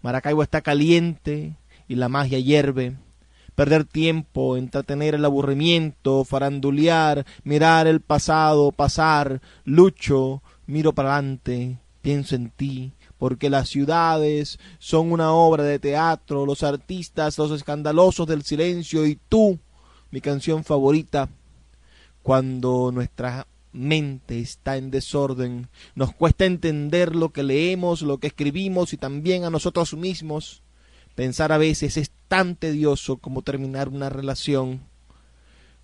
Maracaibo 0.01 0.43
está 0.43 0.63
caliente 0.63 1.59
y 1.87 1.97
la 1.97 2.09
magia 2.09 2.39
hierve. 2.39 2.97
Perder 3.55 3.85
tiempo, 3.85 4.57
entretener 4.57 5.17
el 5.17 5.27
aburrimiento, 5.27 6.25
farandulear, 6.25 7.27
mirar 7.43 7.87
el 7.87 8.01
pasado 8.01 8.73
pasar, 8.73 9.43
lucho, 9.67 10.43
miro 10.65 10.95
para 10.95 11.19
adelante, 11.19 11.77
pienso 12.01 12.37
en 12.37 12.49
ti, 12.49 12.95
porque 13.25 13.49
las 13.49 13.71
ciudades 13.71 14.59
son 14.79 15.11
una 15.11 15.33
obra 15.33 15.65
de 15.65 15.79
teatro, 15.79 16.45
los 16.45 16.63
artistas, 16.63 17.39
los 17.39 17.53
escandalosos 17.53 18.27
del 18.27 18.43
silencio 18.43 19.07
y 19.07 19.19
tú, 19.31 19.59
mi 20.11 20.21
canción 20.21 20.63
favorita, 20.63 21.31
cuando 22.23 22.93
nuestra 22.93 23.47
mente 23.73 24.41
está 24.41 24.77
en 24.77 24.91
desorden, 24.91 25.71
nos 25.95 26.13
cuesta 26.13 26.45
entender 26.45 27.17
lo 27.17 27.31
que 27.31 27.45
leemos, 27.45 28.03
lo 28.03 28.19
que 28.19 28.27
escribimos 28.27 28.93
y 28.93 28.99
también 28.99 29.45
a 29.45 29.51
nosotros 29.51 29.95
mismos. 29.95 30.63
Pensar 31.15 31.51
a 31.51 31.57
veces 31.57 31.97
es 31.97 32.11
tan 32.29 32.57
tedioso 32.57 33.17
como 33.17 33.41
terminar 33.41 33.89
una 33.89 34.11
relación. 34.11 34.83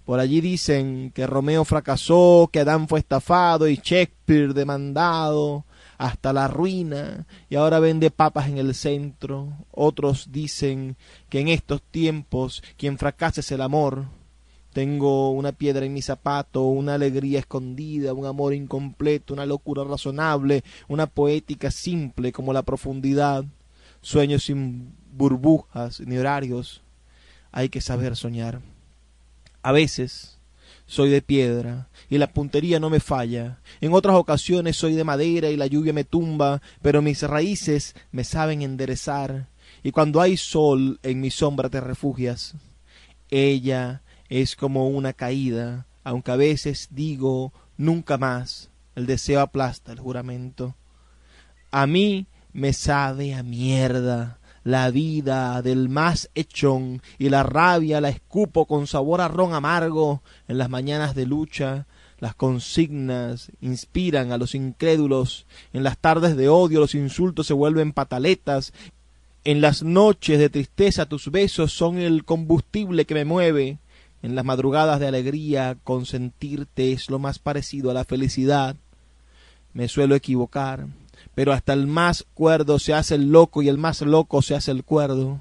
Por 0.05 0.21
allí 0.21 0.43
dicen 0.43 1.11
que 1.15 1.27
Romeo 1.27 1.65
fracasó, 1.65 2.51
que 2.53 2.61
Adán 2.61 2.87
fue 2.87 2.99
estafado 2.99 3.67
y 3.67 3.77
Shakespeare 3.77 4.53
demandado, 4.53 5.65
hasta 6.01 6.33
la 6.33 6.49
ruina 6.49 7.27
y 7.51 7.57
ahora 7.57 7.79
vende 7.79 8.11
papas 8.11 8.49
en 8.49 8.57
el 8.57 8.75
centro. 8.75 9.53
Otros 9.71 10.33
dicen 10.33 10.97
que 11.29 11.41
en 11.41 11.49
estos 11.49 11.83
tiempos 11.83 12.63
quien 12.79 12.97
fracasa 12.97 13.43
es 13.43 13.53
el 13.53 13.61
amor. 13.61 14.07
Tengo 14.73 15.31
una 15.31 15.53
piedra 15.53 15.85
en 15.85 15.93
mi 15.93 16.01
zapato, 16.01 16.63
una 16.63 16.95
alegría 16.95 17.41
escondida, 17.41 18.15
un 18.15 18.25
amor 18.25 18.55
incompleto, 18.55 19.35
una 19.35 19.45
locura 19.45 19.85
razonable, 19.85 20.65
una 20.89 21.07
poética 21.07 21.71
simple 21.71 22.33
como 22.33 22.55
la 22.55 22.63
profundidad, 22.63 23.45
sueños 24.01 24.45
sin 24.45 24.95
burbujas 25.13 26.01
ni 26.01 26.17
horarios. 26.17 26.81
Hay 27.53 27.69
que 27.69 27.83
saber 27.83 28.17
soñar. 28.17 28.63
A 29.63 29.73
veces 29.73 30.39
soy 30.91 31.09
de 31.09 31.23
piedra 31.23 31.89
y 32.09 32.19
la 32.19 32.33
puntería 32.33 32.81
no 32.81 32.91
me 32.91 32.99
falla. 32.99 33.61
En 33.81 33.93
otras 33.93 34.17
ocasiones 34.17 34.77
soy 34.77 34.95
de 34.95 35.05
madera 35.05 35.49
y 35.49 35.57
la 35.57 35.69
lluvia 35.69 35.93
me 35.93 36.03
tumba, 36.03 36.61
pero 36.83 37.01
mis 37.01 37.23
raíces 37.23 37.95
me 38.11 38.25
saben 38.25 38.63
enderezar. 38.63 39.47
Y 39.85 39.93
cuando 39.93 40.21
hay 40.21 40.37
sol 40.37 40.99
en 41.05 41.21
mi 41.21 41.31
sombra 41.31 41.69
te 41.69 41.81
refugias. 41.81 42.57
Ella 43.31 44.03
es 44.29 44.57
como 44.57 44.89
una 44.89 45.13
caída, 45.13 45.87
aunque 46.03 46.33
a 46.33 46.37
veces 46.37 46.89
digo 46.91 47.53
nunca 47.77 48.19
más. 48.19 48.71
El 48.97 49.07
deseo 49.07 49.43
aplasta 49.43 49.93
el 49.93 50.01
juramento. 50.01 50.75
A 51.71 51.87
mí 51.87 52.27
me 52.53 52.73
sabe 52.73 53.35
a 53.35 53.45
mierda 53.45 54.40
la 54.65 54.91
vida 54.91 55.63
del 55.63 55.89
más 55.89 56.31
hechón 56.35 57.03
y 57.19 57.29
la 57.29 57.43
rabia 57.43 58.01
la 58.01 58.11
escupo 58.11 58.67
con 58.67 58.87
sabor 58.87 59.21
a 59.21 59.29
ron 59.29 59.55
amargo 59.55 60.23
en 60.49 60.59
las 60.59 60.69
mañanas 60.69 61.15
de 61.15 61.27
lucha. 61.27 61.87
Las 62.19 62.35
consignas 62.35 63.51
inspiran 63.63 64.33
a 64.33 64.37
los 64.37 64.55
incrédulos. 64.55 65.47
En 65.73 65.83
las 65.83 65.97
tardes 65.97 66.37
de 66.37 66.49
odio 66.49 66.81
los 66.81 66.95
insultos 66.95 67.47
se 67.47 67.55
vuelven 67.55 67.93
pataletas. 67.93 68.73
En 69.45 69.63
las 69.63 69.83
noches 69.83 70.39
de 70.39 70.51
tristeza 70.51 71.07
tus 71.07 71.31
besos 71.31 71.73
son 71.73 71.99
el 71.99 72.25
combustible 72.25 73.07
que 73.07 73.15
me 73.15 73.25
mueve. 73.25 73.79
En 74.23 74.35
las 74.35 74.45
madrugadas 74.45 75.01
de 75.01 75.07
alegría 75.07 75.79
consentirte 75.83 76.93
es 76.93 77.09
lo 77.09 77.19
más 77.19 77.39
parecido 77.39 77.91
a 77.91 77.95
la 77.95 78.05
felicidad. 78.05 78.77
Me 79.73 79.89
suelo 79.89 80.15
equivocar, 80.15 80.89
pero 81.41 81.55
hasta 81.55 81.73
el 81.73 81.87
más 81.87 82.27
cuerdo 82.35 82.79
se 82.79 82.93
hace 82.93 83.15
el 83.15 83.33
loco 83.33 83.63
y 83.63 83.69
el 83.71 83.79
más 83.79 84.03
loco 84.03 84.43
se 84.43 84.55
hace 84.55 84.73
el 84.73 84.85
cuerdo. 84.85 85.41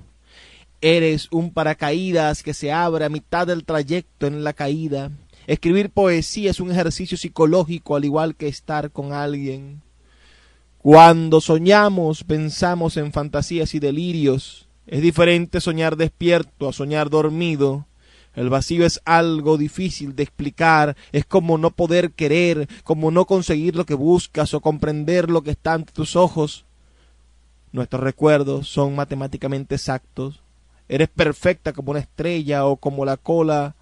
Eres 0.79 1.27
un 1.29 1.51
paracaídas 1.51 2.41
que 2.41 2.53
se 2.53 2.71
abre 2.71 3.03
a 3.03 3.09
mitad 3.09 3.47
del 3.47 3.65
trayecto 3.65 4.25
en 4.25 4.45
la 4.45 4.53
caída. 4.53 5.12
Escribir 5.45 5.89
poesía 5.89 6.51
es 6.51 6.62
un 6.62 6.71
ejercicio 6.71 7.17
psicológico 7.17 7.97
al 7.97 8.05
igual 8.05 8.38
que 8.38 8.47
estar 8.47 8.91
con 8.91 9.12
alguien. 9.12 9.81
Cuando 10.77 11.41
soñamos 11.41 12.23
pensamos 12.23 12.95
en 12.95 13.12
fantasías 13.12 13.75
y 13.75 13.79
delirios. 13.79 14.69
Es 14.88 15.01
diferente 15.01 15.59
soñar 15.59 15.97
despierto 15.97 16.69
a 16.69 16.71
soñar 16.71 17.09
dormido. 17.09 17.88
El 18.39 18.49
vacío 18.49 18.86
es 18.86 19.02
algo 19.04 19.58
difícil 19.58 20.15
de 20.15 20.23
explicar, 20.23 20.95
es 21.12 21.25
como 21.25 21.58
no 21.58 21.71
poder 21.71 22.12
querer, 22.12 22.69
como 22.86 23.12
no 23.12 23.25
conseguir 23.25 23.75
lo 23.75 23.86
que 23.86 23.95
buscas 23.95 24.54
o 24.54 24.62
comprender 24.62 25.30
lo 25.30 25.41
que 25.41 25.52
está 25.52 25.73
ante 25.73 25.91
tus 25.91 26.15
ojos. 26.15 26.63
Nuestros 27.73 28.02
recuerdos 28.02 28.69
son 28.69 28.95
matemáticamente 28.95 29.75
exactos. 29.75 30.41
Eres 30.88 31.10
perfecta 31.10 31.73
como 31.73 31.91
una 31.91 31.99
estrella 31.99 32.65
o 32.65 32.78
como 32.78 33.04
la 33.04 33.17
cola 33.17 33.75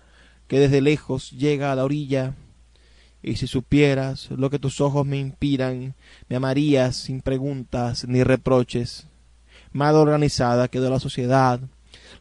que 0.47 0.57
desde 0.57 0.81
lejos 0.81 1.29
llega 1.29 1.71
a 1.71 1.75
la 1.75 1.83
orilla. 1.83 2.33
Y 3.21 3.35
si 3.35 3.45
supieras 3.45 4.31
lo 4.31 4.49
que 4.49 4.57
tus 4.57 4.81
ojos 4.81 5.05
me 5.05 5.19
inspiran, 5.19 5.93
me 6.29 6.35
amarías 6.35 6.95
sin 6.95 7.21
preguntas 7.21 8.07
ni 8.07 8.23
reproches. 8.23 9.05
Mal 9.71 9.93
organizada 9.93 10.67
quedó 10.67 10.89
la 10.89 10.99
sociedad. 10.99 11.59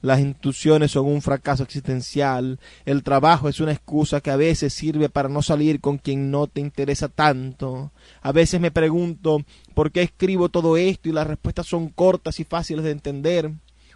Las 0.00 0.20
instituciones 0.20 0.92
son 0.92 1.06
un 1.06 1.22
fracaso 1.22 1.62
existencial. 1.62 2.60
El 2.84 3.02
trabajo 3.02 3.48
es 3.48 3.60
una 3.60 3.72
excusa 3.72 4.20
que 4.20 4.30
a 4.30 4.36
veces 4.36 4.74
sirve 4.74 5.08
para 5.08 5.28
no 5.28 5.42
salir 5.42 5.80
con 5.80 5.98
quien 5.98 6.30
no 6.30 6.46
te 6.46 6.60
interesa 6.60 7.08
tanto. 7.08 7.92
A 8.22 8.32
veces 8.32 8.60
me 8.60 8.70
pregunto 8.70 9.44
por 9.74 9.92
qué 9.92 10.02
escribo 10.02 10.48
todo 10.48 10.76
esto 10.76 11.08
y 11.08 11.12
las 11.12 11.26
respuestas 11.26 11.66
son 11.66 11.88
cortas 11.88 12.40
y 12.40 12.44
fáciles 12.44 12.84
de 12.84 12.90
entender. 12.90 13.52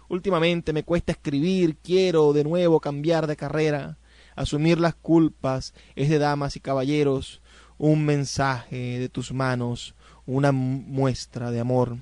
Últimamente 0.09 0.73
me 0.73 0.83
cuesta 0.83 1.13
escribir, 1.13 1.77
quiero 1.77 2.33
de 2.33 2.43
nuevo 2.43 2.79
cambiar 2.79 3.27
de 3.27 3.37
carrera. 3.37 3.97
Asumir 4.35 4.79
las 4.79 4.95
culpas 4.95 5.73
es 5.95 6.09
de 6.09 6.19
damas 6.19 6.55
y 6.55 6.59
caballeros, 6.59 7.41
un 7.77 8.05
mensaje 8.05 8.99
de 8.99 9.09
tus 9.09 9.31
manos, 9.31 9.95
una 10.25 10.51
muestra 10.51 11.51
de 11.51 11.59
amor. 11.59 11.97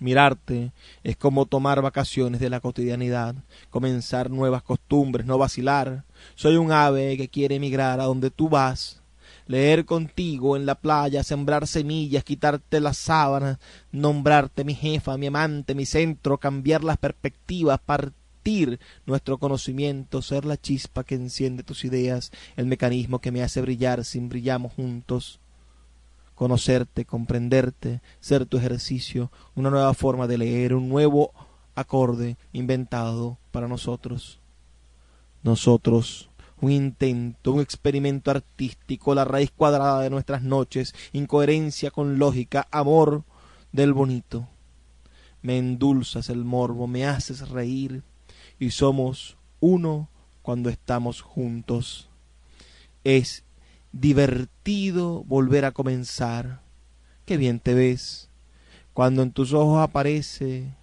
Mirarte 0.00 0.72
es 1.02 1.16
como 1.16 1.46
tomar 1.46 1.82
vacaciones 1.82 2.40
de 2.40 2.50
la 2.50 2.60
cotidianidad, 2.60 3.34
comenzar 3.70 4.30
nuevas 4.30 4.62
costumbres, 4.62 5.26
no 5.26 5.38
vacilar. 5.38 6.04
Soy 6.36 6.56
un 6.56 6.70
ave 6.70 7.16
que 7.16 7.28
quiere 7.28 7.56
emigrar 7.56 8.00
a 8.00 8.04
donde 8.04 8.30
tú 8.30 8.48
vas, 8.48 9.02
leer 9.46 9.84
contigo 9.84 10.56
en 10.56 10.66
la 10.66 10.76
playa, 10.76 11.24
sembrar 11.24 11.66
semillas, 11.66 12.22
quitarte 12.22 12.80
las 12.80 12.96
sábanas, 12.98 13.58
nombrarte 13.90 14.62
mi 14.62 14.74
jefa, 14.74 15.16
mi 15.16 15.26
amante, 15.26 15.74
mi 15.74 15.84
centro, 15.84 16.38
cambiar 16.38 16.84
las 16.84 16.98
perspectivas, 16.98 17.80
partir 17.80 18.78
nuestro 19.04 19.38
conocimiento, 19.38 20.22
ser 20.22 20.44
la 20.44 20.56
chispa 20.56 21.02
que 21.02 21.16
enciende 21.16 21.64
tus 21.64 21.84
ideas, 21.84 22.30
el 22.56 22.66
mecanismo 22.66 23.20
que 23.20 23.32
me 23.32 23.42
hace 23.42 23.60
brillar 23.60 24.04
sin 24.04 24.28
brillamos 24.28 24.72
juntos 24.74 25.40
conocerte, 26.38 27.04
comprenderte, 27.04 28.00
ser 28.20 28.46
tu 28.46 28.58
ejercicio, 28.58 29.32
una 29.56 29.70
nueva 29.70 29.92
forma 29.92 30.28
de 30.28 30.38
leer, 30.38 30.72
un 30.72 30.88
nuevo 30.88 31.32
acorde 31.74 32.36
inventado 32.52 33.38
para 33.50 33.66
nosotros. 33.66 34.38
Nosotros, 35.42 36.30
un 36.60 36.70
intento, 36.70 37.54
un 37.54 37.60
experimento 37.60 38.30
artístico, 38.30 39.16
la 39.16 39.24
raíz 39.24 39.50
cuadrada 39.50 40.00
de 40.00 40.10
nuestras 40.10 40.44
noches, 40.44 40.94
incoherencia 41.12 41.90
con 41.90 42.20
lógica, 42.20 42.68
amor 42.70 43.24
del 43.72 43.92
bonito. 43.92 44.46
Me 45.42 45.58
endulzas 45.58 46.28
el 46.28 46.44
morbo, 46.44 46.86
me 46.86 47.04
haces 47.04 47.48
reír 47.48 48.04
y 48.60 48.70
somos 48.70 49.36
uno 49.58 50.08
cuando 50.42 50.70
estamos 50.70 51.20
juntos. 51.20 52.08
Es 53.02 53.42
divertido 53.92 55.24
volver 55.24 55.64
a 55.64 55.72
comenzar. 55.72 56.62
Qué 57.24 57.36
bien 57.36 57.60
te 57.60 57.74
ves 57.74 58.28
cuando 58.98 59.22
en 59.22 59.30
tus 59.30 59.52
ojos 59.52 59.80
aparece 59.80 60.74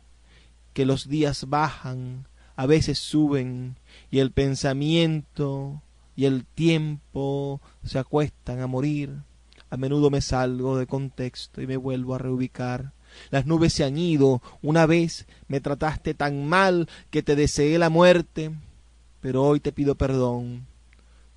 que 0.72 0.86
los 0.86 1.10
días 1.10 1.50
bajan, 1.50 2.30
a 2.56 2.66
veces 2.66 2.98
suben, 2.98 3.76
y 4.10 4.20
el 4.20 4.32
pensamiento 4.32 5.82
y 6.16 6.24
el 6.24 6.46
tiempo 6.46 7.60
se 7.84 8.00
acuestan 8.00 8.62
a 8.62 8.68
morir. 8.68 9.24
A 9.70 9.76
menudo 9.76 10.10
me 10.10 10.22
salgo 10.22 10.78
de 10.78 10.88
contexto 10.88 11.62
y 11.62 11.68
me 11.68 11.76
vuelvo 11.76 12.16
a 12.16 12.20
reubicar. 12.20 12.94
Las 13.32 13.46
nubes 13.46 13.74
se 13.74 13.84
han 13.84 13.98
ido. 13.98 14.42
Una 14.62 14.86
vez 14.86 15.28
me 15.50 15.60
trataste 15.60 16.14
tan 16.14 16.48
mal 16.48 16.88
que 17.10 17.22
te 17.22 17.36
deseé 17.36 17.78
la 17.78 17.90
muerte, 17.90 18.52
pero 19.20 19.44
hoy 19.44 19.60
te 19.60 19.74
pido 19.74 19.96
perdón. 19.96 20.68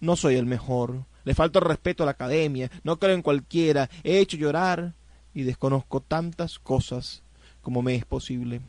No 0.00 0.14
soy 0.14 0.36
el 0.36 0.46
mejor, 0.46 1.06
le 1.24 1.34
falto 1.34 1.60
respeto 1.60 2.02
a 2.02 2.06
la 2.06 2.12
academia, 2.12 2.70
no 2.84 2.98
creo 2.98 3.14
en 3.14 3.22
cualquiera, 3.22 3.90
he 4.02 4.18
hecho 4.18 4.36
llorar 4.36 4.94
y 5.34 5.42
desconozco 5.42 6.00
tantas 6.00 6.58
cosas 6.58 7.22
como 7.60 7.82
me 7.82 7.94
es 7.94 8.04
posible. 8.04 8.60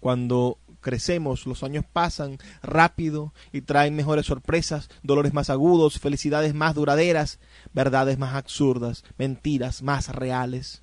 Cuando 0.00 0.58
crecemos, 0.82 1.46
los 1.46 1.62
años 1.62 1.84
pasan 1.90 2.38
rápido 2.62 3.32
y 3.52 3.62
traen 3.62 3.96
mejores 3.96 4.26
sorpresas, 4.26 4.90
dolores 5.02 5.32
más 5.32 5.48
agudos, 5.48 5.98
felicidades 5.98 6.54
más 6.54 6.74
duraderas, 6.74 7.40
verdades 7.72 8.18
más 8.18 8.34
absurdas, 8.34 9.02
mentiras 9.16 9.82
más 9.82 10.10
reales. 10.10 10.82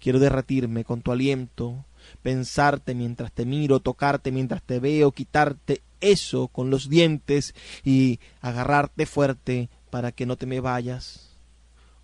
Quiero 0.00 0.18
derretirme 0.18 0.84
con 0.84 1.02
tu 1.02 1.12
aliento, 1.12 1.84
pensarte 2.22 2.94
mientras 2.94 3.32
te 3.32 3.44
miro, 3.44 3.80
tocarte 3.80 4.32
mientras 4.32 4.62
te 4.62 4.80
veo, 4.80 5.12
quitarte 5.12 5.82
eso 6.00 6.48
con 6.48 6.70
los 6.70 6.88
dientes 6.88 7.54
y 7.84 8.20
agarrarte 8.40 9.04
fuerte 9.04 9.68
para 9.90 10.12
que 10.12 10.26
no 10.26 10.36
te 10.36 10.46
me 10.46 10.60
vayas. 10.60 11.36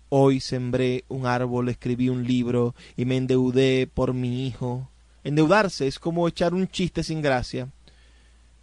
Hoy 0.09 0.39
sembré 0.39 1.03
un 1.07 1.25
árbol, 1.25 1.69
escribí 1.69 2.09
un 2.09 2.25
libro 2.25 2.75
y 2.95 3.05
me 3.05 3.17
endeudé 3.17 3.89
por 3.91 4.13
mi 4.13 4.47
hijo. 4.47 4.89
Endeudarse 5.23 5.87
es 5.87 5.97
como 5.97 6.27
echar 6.27 6.53
un 6.53 6.67
chiste 6.67 7.03
sin 7.03 7.21
gracia. 7.21 7.69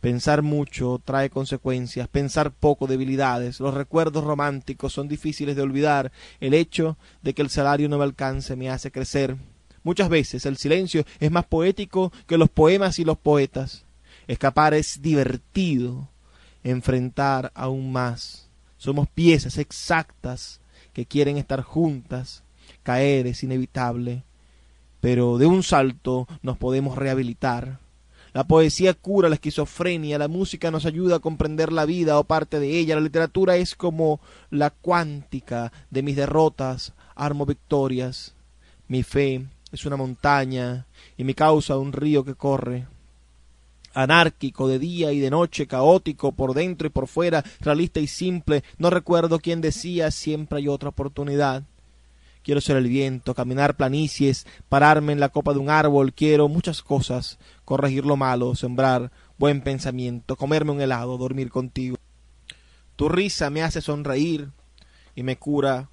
Pensar 0.01 0.43
mucho 0.43 1.01
trae 1.05 1.31
consecuencias, 1.31 2.09
pensar 2.09 2.51
poco 2.51 2.87
debilidades. 2.87 3.61
Los 3.61 3.75
recuerdos 3.75 4.25
románticos 4.25 4.93
son 4.93 5.09
difíciles 5.09 5.55
de 5.55 5.63
olvidar. 5.63 6.11
El 6.41 6.55
hecho 6.55 6.97
de 7.23 7.35
que 7.35 7.43
el 7.43 7.51
salario 7.51 7.89
no 7.89 7.99
me 7.99 8.05
alcance 8.05 8.57
me 8.57 8.71
hace 8.71 8.91
crecer. 8.91 9.37
Muchas 9.85 10.09
veces 10.09 10.47
el 10.47 10.57
silencio 10.57 11.05
es 11.21 11.31
más 11.31 11.45
poético 11.45 12.13
que 12.27 12.39
los 12.39 12.49
poemas 12.49 12.99
y 12.99 13.05
los 13.05 13.19
poetas. 13.19 13.85
Escapar 14.27 14.75
es 14.75 15.03
divertido, 15.03 16.09
enfrentar 16.63 17.51
aún 17.55 17.93
más. 17.93 18.42
Somos 18.83 19.09
piezas 19.09 19.59
exactas 19.59 20.61
que 20.93 21.07
quieren 21.07 21.37
estar 21.37 21.63
juntas. 21.63 22.43
Caer 22.83 23.29
es 23.29 23.45
inevitable, 23.45 24.25
pero 25.01 25.39
de 25.39 25.47
un 25.47 25.63
salto 25.63 26.27
nos 26.43 26.59
podemos 26.59 26.99
rehabilitar. 26.99 27.79
La 28.33 28.43
poesía 28.43 28.93
cura 28.95 29.29
la 29.29 29.37
esquizofrenia, 29.37 30.19
la 30.19 30.27
música 30.27 30.73
nos 30.73 30.85
ayuda 30.85 31.15
a 31.15 31.21
comprender 31.21 31.71
la 31.71 31.85
vida 31.85 32.19
o 32.19 32.25
parte 32.25 32.59
de 32.59 32.77
ella, 32.77 32.97
la 32.97 33.03
literatura 33.03 33.55
es 33.55 33.77
como 33.77 34.19
la 34.51 34.71
cuántica 34.71 35.73
de 35.91 36.03
mis 36.03 36.17
derrotas, 36.17 36.93
armo 37.15 37.47
victorias. 37.47 38.35
Mi 38.89 39.05
fe 39.05 39.47
es 39.71 39.87
una 39.87 39.95
montaña 39.95 40.87
y 41.17 41.23
mi 41.23 41.35
causa 41.35 41.79
un 41.79 41.93
río 41.93 42.25
que 42.25 42.35
corre 42.35 42.89
anárquico 43.95 44.69
de 44.69 44.79
día 44.79 45.13
y 45.13 45.21
de 45.21 45.31
noche, 45.31 45.67
caótico 45.67 46.33
por 46.33 46.55
dentro 46.55 46.87
y 46.87 46.91
por 46.91 47.07
fuera, 47.07 47.45
realista 47.61 48.01
y 48.01 48.07
simple. 48.07 48.65
No 48.79 48.91
recuerdo 48.91 49.39
quién 49.39 49.61
decía 49.61 50.11
siempre 50.11 50.59
hay 50.59 50.69
otra 50.69 50.91
oportunidad. 50.91 51.65
Quiero 52.43 52.61
ser 52.61 52.77
el 52.77 52.89
viento, 52.89 53.35
caminar 53.35 53.77
planicies, 53.77 54.47
pararme 54.69 55.13
en 55.13 55.21
la 55.21 55.29
copa 55.29 55.53
de 55.53 55.61
un 55.61 55.71
árbol, 55.71 56.13
quiero 56.13 56.49
muchas 56.49 56.83
cosas, 56.83 57.39
corregir 57.65 58.05
lo 58.05 58.17
malo, 58.17 58.57
sembrar 58.57 59.13
buen 59.39 59.61
pensamiento, 59.61 60.35
comerme 60.35 60.73
un 60.73 60.81
helado, 60.81 61.19
dormir 61.19 61.51
contigo. 61.51 61.97
Tu 62.97 63.09
risa 63.09 63.49
me 63.51 63.63
hace 63.63 63.81
sonreír 63.81 64.49
y 65.15 65.23
me 65.23 65.37
cura 65.37 65.89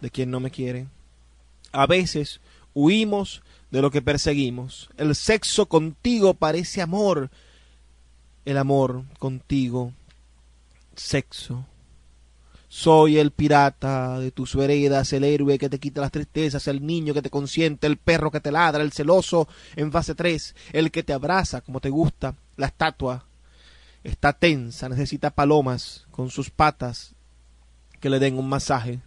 de 0.00 0.10
quien 0.10 0.30
no 0.30 0.40
me 0.40 0.50
quiere. 0.50 0.88
A 1.72 1.86
veces 1.86 2.40
huimos 2.74 3.42
de 3.70 3.82
lo 3.82 3.90
que 3.90 4.02
perseguimos. 4.02 4.90
El 4.96 5.14
sexo 5.14 5.66
contigo 5.66 6.34
parece 6.34 6.82
amor. 6.82 7.30
El 8.44 8.58
amor 8.58 9.04
contigo, 9.18 9.92
sexo. 10.94 11.66
Soy 12.68 13.18
el 13.18 13.30
pirata 13.30 14.18
de 14.18 14.32
tus 14.32 14.56
veredas, 14.56 15.12
el 15.12 15.24
héroe 15.24 15.58
que 15.58 15.68
te 15.68 15.78
quita 15.78 16.00
las 16.00 16.10
tristezas, 16.10 16.66
el 16.66 16.84
niño 16.84 17.14
que 17.14 17.22
te 17.22 17.30
consiente, 17.30 17.86
el 17.86 17.98
perro 17.98 18.30
que 18.30 18.40
te 18.40 18.50
ladra, 18.50 18.82
el 18.82 18.92
celoso 18.92 19.48
en 19.76 19.92
fase 19.92 20.14
3, 20.14 20.56
el 20.72 20.90
que 20.90 21.04
te 21.04 21.12
abraza 21.12 21.60
como 21.60 21.80
te 21.80 21.90
gusta. 21.90 22.34
La 22.56 22.66
estatua 22.66 23.26
está 24.02 24.32
tensa, 24.32 24.88
necesita 24.88 25.30
palomas 25.30 26.06
con 26.10 26.30
sus 26.30 26.50
patas 26.50 27.14
que 28.00 28.10
le 28.10 28.18
den 28.18 28.38
un 28.38 28.48
masaje. 28.48 29.00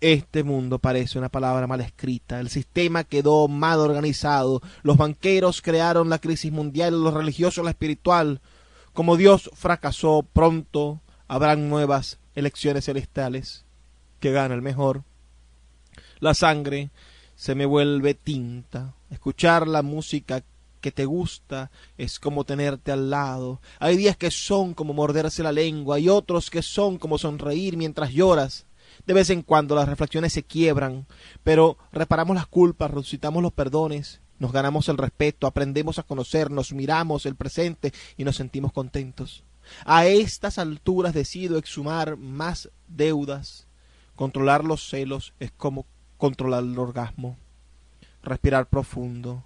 Este 0.00 0.44
mundo 0.44 0.78
parece 0.78 1.18
una 1.18 1.28
palabra 1.28 1.66
mal 1.66 1.82
escrita. 1.82 2.40
El 2.40 2.48
sistema 2.48 3.04
quedó 3.04 3.48
mal 3.48 3.80
organizado. 3.80 4.62
Los 4.82 4.96
banqueros 4.96 5.60
crearon 5.60 6.08
la 6.08 6.18
crisis 6.18 6.50
mundial, 6.50 7.02
los 7.02 7.12
religiosos 7.12 7.62
la 7.64 7.70
espiritual. 7.70 8.40
Como 8.94 9.16
Dios 9.16 9.50
fracasó, 9.52 10.26
pronto 10.32 11.02
habrán 11.28 11.68
nuevas 11.68 12.18
elecciones 12.34 12.86
celestiales. 12.86 13.66
Que 14.20 14.32
gana 14.32 14.54
el 14.54 14.62
mejor. 14.62 15.04
La 16.18 16.32
sangre 16.32 16.90
se 17.34 17.54
me 17.54 17.66
vuelve 17.66 18.14
tinta. 18.14 18.94
Escuchar 19.10 19.68
la 19.68 19.82
música 19.82 20.42
que 20.80 20.92
te 20.92 21.04
gusta 21.04 21.70
es 21.98 22.18
como 22.18 22.44
tenerte 22.44 22.90
al 22.90 23.10
lado. 23.10 23.60
Hay 23.78 23.98
días 23.98 24.16
que 24.16 24.30
son 24.30 24.72
como 24.72 24.94
morderse 24.94 25.42
la 25.42 25.52
lengua 25.52 25.98
y 25.98 26.08
otros 26.08 26.48
que 26.48 26.62
son 26.62 26.96
como 26.96 27.18
sonreír 27.18 27.76
mientras 27.76 28.12
lloras. 28.12 28.66
De 29.06 29.14
vez 29.14 29.30
en 29.30 29.42
cuando 29.42 29.74
las 29.74 29.88
reflexiones 29.88 30.32
se 30.32 30.42
quiebran, 30.42 31.06
pero 31.42 31.78
reparamos 31.92 32.36
las 32.36 32.46
culpas, 32.46 32.90
resucitamos 32.90 33.42
los 33.42 33.52
perdones, 33.52 34.20
nos 34.38 34.52
ganamos 34.52 34.88
el 34.88 34.98
respeto, 34.98 35.46
aprendemos 35.46 35.98
a 35.98 36.02
conocernos, 36.02 36.72
miramos 36.72 37.26
el 37.26 37.36
presente 37.36 37.92
y 38.16 38.24
nos 38.24 38.36
sentimos 38.36 38.72
contentos. 38.72 39.44
A 39.84 40.06
estas 40.06 40.58
alturas 40.58 41.14
decido 41.14 41.58
exhumar 41.58 42.16
más 42.16 42.70
deudas. 42.88 43.66
Controlar 44.16 44.64
los 44.64 44.88
celos 44.88 45.34
es 45.40 45.52
como 45.52 45.86
controlar 46.16 46.62
el 46.62 46.78
orgasmo. 46.78 47.36
Respirar 48.22 48.66
profundo, 48.66 49.44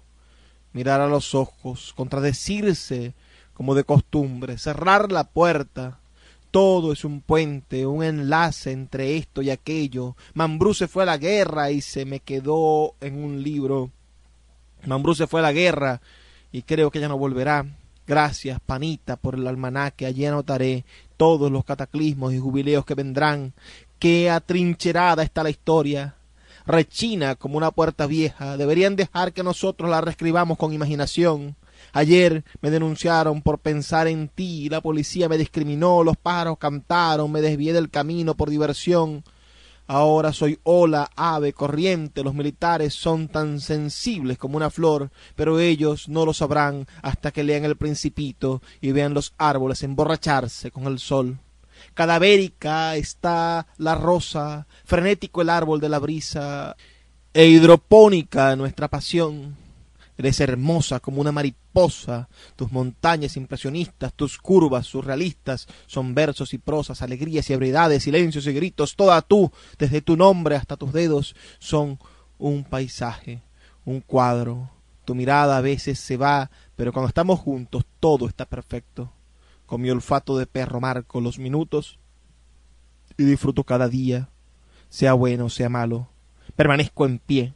mirar 0.73 1.01
a 1.01 1.07
los 1.07 1.35
ojos, 1.35 1.93
contradecirse 1.95 3.13
como 3.53 3.75
de 3.75 3.85
costumbre, 3.85 4.57
cerrar 4.57 5.11
la 5.11 5.25
puerta, 5.25 5.99
todo 6.55 6.93
es 6.93 7.03
un 7.03 7.19
puente, 7.19 7.85
un 7.85 8.01
enlace 8.01 8.71
entre 8.71 9.17
esto 9.17 9.41
y 9.41 9.49
aquello. 9.49 10.15
Mambrú 10.33 10.73
se 10.73 10.87
fue 10.87 11.03
a 11.03 11.05
la 11.05 11.17
guerra 11.17 11.69
y 11.69 11.81
se 11.81 12.05
me 12.05 12.21
quedó 12.21 12.95
en 13.01 13.21
un 13.21 13.43
libro. 13.43 13.91
Mambrú 14.85 15.15
se 15.15 15.27
fue 15.27 15.41
a 15.41 15.43
la 15.43 15.51
guerra 15.51 15.99
y 16.53 16.61
creo 16.61 16.91
que 16.91 17.01
ya 17.01 17.09
no 17.09 17.17
volverá. 17.17 17.65
Gracias, 18.07 18.57
panita, 18.65 19.17
por 19.17 19.35
el 19.35 19.45
almanaque. 19.45 20.05
Allí 20.05 20.25
anotaré 20.25 20.85
todos 21.17 21.51
los 21.51 21.65
cataclismos 21.65 22.33
y 22.33 22.39
jubileos 22.39 22.85
que 22.85 22.95
vendrán. 22.95 23.51
Qué 23.99 24.29
atrincherada 24.29 25.23
está 25.23 25.43
la 25.43 25.49
historia. 25.49 26.15
Rechina 26.65 27.35
como 27.35 27.57
una 27.57 27.71
puerta 27.71 28.07
vieja. 28.07 28.55
Deberían 28.55 28.95
dejar 28.95 29.33
que 29.33 29.43
nosotros 29.43 29.89
la 29.89 29.99
reescribamos 29.99 30.57
con 30.57 30.71
imaginación. 30.71 31.57
Ayer 31.95 32.43
me 32.59 32.71
denunciaron 32.71 33.41
por 33.41 33.59
pensar 33.59 34.09
en 34.09 34.27
ti, 34.27 34.67
la 34.67 34.81
policía 34.81 35.29
me 35.29 35.37
discriminó, 35.37 36.03
los 36.03 36.17
pájaros 36.17 36.57
cantaron, 36.57 37.31
me 37.31 37.39
desvié 37.39 37.71
del 37.71 37.89
camino 37.89 38.35
por 38.35 38.49
diversión. 38.49 39.23
Ahora 39.87 40.33
soy 40.33 40.59
ola, 40.63 41.09
ave, 41.15 41.53
corriente, 41.53 42.21
los 42.21 42.33
militares 42.33 42.93
son 42.93 43.29
tan 43.29 43.61
sensibles 43.61 44.37
como 44.37 44.57
una 44.57 44.69
flor, 44.69 45.09
pero 45.37 45.57
ellos 45.57 46.09
no 46.09 46.25
lo 46.25 46.33
sabrán 46.33 46.85
hasta 47.01 47.31
que 47.31 47.45
lean 47.45 47.63
el 47.63 47.77
principito 47.77 48.61
y 48.81 48.91
vean 48.91 49.13
los 49.13 49.33
árboles 49.37 49.81
emborracharse 49.81 50.71
con 50.71 50.87
el 50.87 50.99
sol. 50.99 51.39
Cadavérica 51.93 52.97
está 52.97 53.67
la 53.77 53.95
rosa, 53.95 54.67
frenético 54.83 55.41
el 55.41 55.49
árbol 55.49 55.79
de 55.79 55.87
la 55.87 55.99
brisa, 55.99 56.75
e 57.33 57.45
hidropónica 57.45 58.53
nuestra 58.57 58.89
pasión. 58.89 59.64
Eres 60.17 60.39
hermosa 60.39 60.99
como 60.99 61.19
una 61.19 61.31
mariposa, 61.31 62.29
tus 62.55 62.71
montañas 62.71 63.35
impresionistas, 63.35 64.13
tus 64.13 64.37
curvas 64.37 64.85
surrealistas, 64.85 65.67
son 65.87 66.15
versos 66.15 66.53
y 66.53 66.57
prosas, 66.57 67.01
alegrías 67.01 67.49
y 67.49 67.53
ebriedades, 67.53 68.03
silencios 68.03 68.47
y 68.47 68.53
gritos, 68.53 68.95
toda 68.95 69.21
tú, 69.21 69.51
desde 69.77 70.01
tu 70.01 70.15
nombre 70.15 70.55
hasta 70.55 70.77
tus 70.77 70.93
dedos, 70.93 71.35
son 71.59 71.99
un 72.37 72.63
paisaje, 72.63 73.43
un 73.83 74.01
cuadro. 74.01 74.69
Tu 75.03 75.15
mirada 75.15 75.57
a 75.57 75.61
veces 75.61 75.99
se 75.99 76.17
va, 76.17 76.49
pero 76.75 76.93
cuando 76.93 77.09
estamos 77.09 77.39
juntos 77.39 77.85
todo 77.99 78.27
está 78.27 78.45
perfecto. 78.45 79.11
Con 79.65 79.81
mi 79.81 79.89
olfato 79.89 80.37
de 80.37 80.47
perro 80.47 80.79
marco 80.79 81.19
los 81.19 81.39
minutos 81.39 81.99
y 83.17 83.23
disfruto 83.23 83.63
cada 83.63 83.87
día, 83.87 84.29
sea 84.89 85.13
bueno, 85.13 85.49
sea 85.49 85.69
malo. 85.69 86.09
Permanezco 86.55 87.05
en 87.05 87.19
pie, 87.19 87.53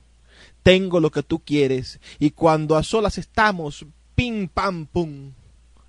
tengo 0.69 0.99
lo 0.99 1.09
que 1.09 1.23
tú 1.23 1.39
quieres, 1.39 1.99
y 2.19 2.29
cuando 2.29 2.77
a 2.77 2.83
solas 2.83 3.17
estamos, 3.17 3.87
pim 4.13 4.47
pam 4.47 4.85
pum, 4.85 5.31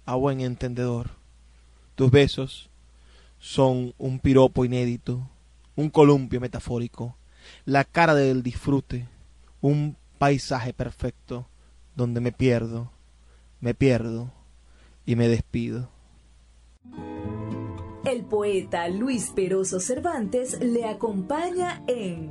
a 0.07 0.15
buen 0.15 0.41
entendedor. 0.41 1.11
Tus 1.97 2.11
besos 2.11 2.71
son 3.39 3.93
un 3.99 4.21
piropo 4.21 4.65
inédito, 4.65 5.29
un 5.77 5.91
columpio 5.91 6.41
metafórico, 6.41 7.15
la 7.67 7.85
cara 7.85 8.15
del 8.15 8.43
disfrute, 8.43 9.07
un 9.61 9.99
paisaje 10.17 10.73
perfecto, 10.73 11.47
donde 11.95 12.23
me 12.23 12.33
pierdo, 12.33 12.91
me 13.61 13.75
pierdo 13.75 14.33
y 15.05 15.15
me 15.15 15.29
despido. 15.29 15.91
El 18.07 18.25
poeta 18.25 18.89
Luis 18.89 19.31
Peroso 19.37 19.79
Cervantes 19.79 20.59
le 20.59 20.87
acompaña 20.87 21.83
en 21.87 22.31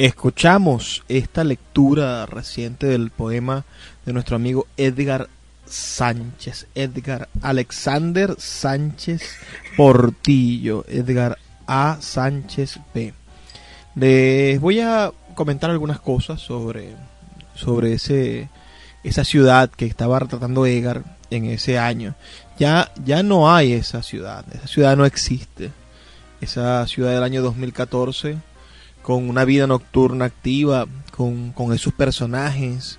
Escuchamos 0.00 1.04
esta 1.10 1.44
lectura 1.44 2.24
reciente 2.24 2.86
del 2.86 3.10
poema 3.10 3.66
de 4.06 4.14
nuestro 4.14 4.36
amigo 4.36 4.66
Edgar 4.78 5.28
Sánchez, 5.66 6.68
Edgar 6.74 7.28
Alexander 7.42 8.34
Sánchez 8.38 9.20
Portillo, 9.76 10.86
Edgar 10.88 11.36
A. 11.66 11.98
Sánchez 12.00 12.80
P. 12.94 13.12
Les 13.94 14.58
voy 14.58 14.80
a 14.80 15.12
comentar 15.34 15.68
algunas 15.68 16.00
cosas 16.00 16.40
sobre, 16.40 16.96
sobre 17.54 17.92
ese, 17.92 18.48
esa 19.04 19.24
ciudad 19.24 19.68
que 19.68 19.84
estaba 19.84 20.18
retratando 20.18 20.64
Edgar 20.64 21.18
en 21.28 21.44
ese 21.44 21.78
año. 21.78 22.14
Ya, 22.58 22.90
ya 23.04 23.22
no 23.22 23.54
hay 23.54 23.74
esa 23.74 24.02
ciudad, 24.02 24.46
esa 24.50 24.66
ciudad 24.66 24.96
no 24.96 25.04
existe. 25.04 25.72
Esa 26.40 26.86
ciudad 26.86 27.12
del 27.12 27.22
año 27.22 27.42
2014 27.42 28.38
con 29.02 29.28
una 29.28 29.44
vida 29.44 29.66
nocturna 29.66 30.26
activa, 30.26 30.86
con, 31.16 31.72
esos 31.72 31.92
personajes, 31.92 32.98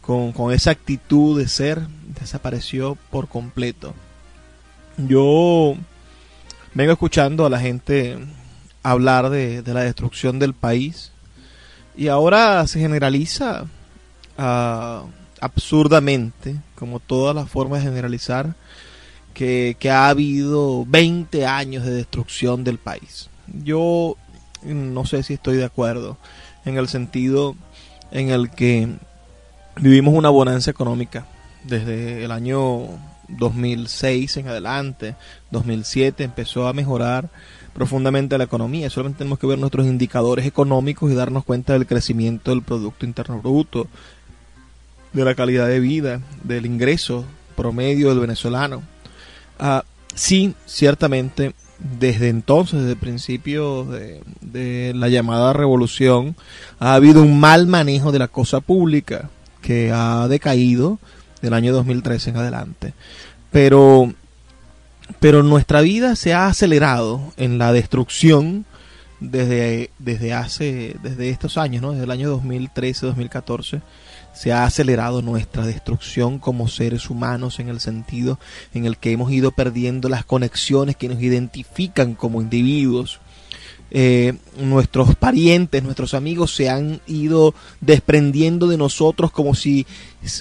con, 0.00 0.52
esa 0.52 0.70
actitud 0.70 1.38
de 1.38 1.48
ser, 1.48 1.86
desapareció 2.18 2.96
por 3.10 3.28
completo. 3.28 3.94
Yo 4.96 5.74
vengo 6.74 6.92
escuchando 6.92 7.46
a 7.46 7.50
la 7.50 7.60
gente 7.60 8.18
hablar 8.82 9.30
de, 9.30 9.62
la 9.66 9.82
destrucción 9.82 10.38
del 10.38 10.54
país 10.54 11.12
y 11.96 12.08
ahora 12.08 12.66
se 12.66 12.80
generaliza 12.80 13.66
ah, 14.38 15.04
absurdamente, 15.40 16.56
como 16.74 17.00
todas 17.00 17.34
las 17.34 17.48
formas 17.48 17.80
de 17.80 17.88
generalizar, 17.88 18.54
que, 19.34 19.76
que 19.78 19.90
ha 19.90 20.08
habido 20.08 20.84
20 20.86 21.46
años 21.46 21.84
de 21.84 21.92
destrucción 21.92 22.64
del 22.64 22.78
país. 22.78 23.30
Yo 23.46 24.16
no 24.62 25.06
sé 25.06 25.22
si 25.22 25.34
estoy 25.34 25.56
de 25.56 25.64
acuerdo 25.64 26.16
en 26.64 26.76
el 26.76 26.88
sentido 26.88 27.56
en 28.10 28.30
el 28.30 28.50
que 28.50 28.88
vivimos 29.76 30.14
una 30.14 30.28
bonanza 30.28 30.70
económica 30.70 31.26
desde 31.64 32.24
el 32.24 32.32
año 32.32 32.86
2006 33.28 34.36
en 34.38 34.48
adelante, 34.48 35.14
2007 35.50 36.24
empezó 36.24 36.66
a 36.66 36.72
mejorar 36.72 37.30
profundamente 37.72 38.36
la 38.38 38.44
economía. 38.44 38.90
Solamente 38.90 39.18
tenemos 39.18 39.38
que 39.38 39.46
ver 39.46 39.58
nuestros 39.58 39.86
indicadores 39.86 40.46
económicos 40.46 41.10
y 41.10 41.14
darnos 41.14 41.44
cuenta 41.44 41.74
del 41.74 41.86
crecimiento 41.86 42.50
del 42.50 42.62
Producto 42.62 43.06
Interno 43.06 43.40
Bruto, 43.40 43.86
de 45.12 45.24
la 45.24 45.34
calidad 45.34 45.66
de 45.66 45.80
vida, 45.80 46.20
del 46.42 46.66
ingreso 46.66 47.24
promedio 47.56 48.08
del 48.08 48.20
venezolano. 48.20 48.82
Ah, 49.58 49.84
sí, 50.14 50.54
ciertamente 50.66 51.54
desde 51.80 52.28
entonces, 52.28 52.80
desde 52.80 52.92
el 52.92 52.98
principio 52.98 53.84
de, 53.84 54.92
la 54.94 55.08
llamada 55.08 55.52
revolución, 55.52 56.36
ha 56.78 56.94
habido 56.94 57.22
un 57.22 57.40
mal 57.40 57.66
manejo 57.66 58.12
de 58.12 58.18
la 58.18 58.28
cosa 58.28 58.60
pública 58.60 59.30
que 59.62 59.90
ha 59.92 60.28
decaído 60.28 60.98
del 61.42 61.54
año 61.54 61.72
2013 61.72 62.30
en 62.30 62.36
adelante. 62.36 62.94
Pero, 63.50 64.12
pero 65.20 65.42
nuestra 65.42 65.80
vida 65.80 66.16
se 66.16 66.34
ha 66.34 66.46
acelerado 66.46 67.32
en 67.36 67.58
la 67.58 67.72
destrucción 67.72 68.66
desde, 69.20 69.90
desde 69.98 70.34
hace, 70.34 70.96
desde 71.02 71.30
estos 71.30 71.56
años, 71.58 71.82
¿no? 71.82 71.92
desde 71.92 72.04
el 72.04 72.10
año 72.10 72.40
2013-2014 72.40 73.80
se 74.32 74.52
ha 74.52 74.64
acelerado 74.64 75.22
nuestra 75.22 75.66
destrucción 75.66 76.38
como 76.38 76.68
seres 76.68 77.10
humanos 77.10 77.58
en 77.60 77.68
el 77.68 77.80
sentido 77.80 78.38
en 78.74 78.84
el 78.84 78.96
que 78.96 79.12
hemos 79.12 79.32
ido 79.32 79.50
perdiendo 79.50 80.08
las 80.08 80.24
conexiones 80.24 80.96
que 80.96 81.08
nos 81.08 81.20
identifican 81.20 82.14
como 82.14 82.40
individuos. 82.40 83.20
eh, 83.92 84.34
nuestros 84.56 85.16
parientes, 85.16 85.82
nuestros 85.82 86.14
amigos 86.14 86.54
se 86.54 86.70
han 86.70 87.00
ido 87.08 87.54
desprendiendo 87.80 88.68
de 88.68 88.76
nosotros 88.76 89.32
como 89.32 89.54
si 89.54 89.84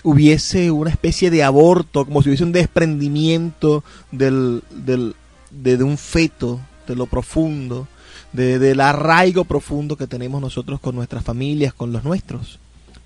hubiese 0.03 0.69
una 0.69 0.91
especie 0.91 1.31
de 1.31 1.43
aborto, 1.43 2.05
como 2.05 2.21
si 2.21 2.29
hubiese 2.29 2.43
un 2.43 2.51
desprendimiento 2.51 3.83
del, 4.11 4.61
del, 4.69 5.15
de, 5.49 5.83
un 5.83 5.97
feto, 5.97 6.59
de 6.87 6.95
lo 6.95 7.07
profundo, 7.07 7.87
de, 8.33 8.59
del 8.59 8.81
arraigo 8.81 9.45
profundo 9.45 9.97
que 9.97 10.05
tenemos 10.05 10.41
nosotros 10.41 10.79
con 10.79 10.93
nuestras 10.95 11.23
familias, 11.23 11.73
con 11.73 11.91
los 11.91 12.03
nuestros. 12.03 12.59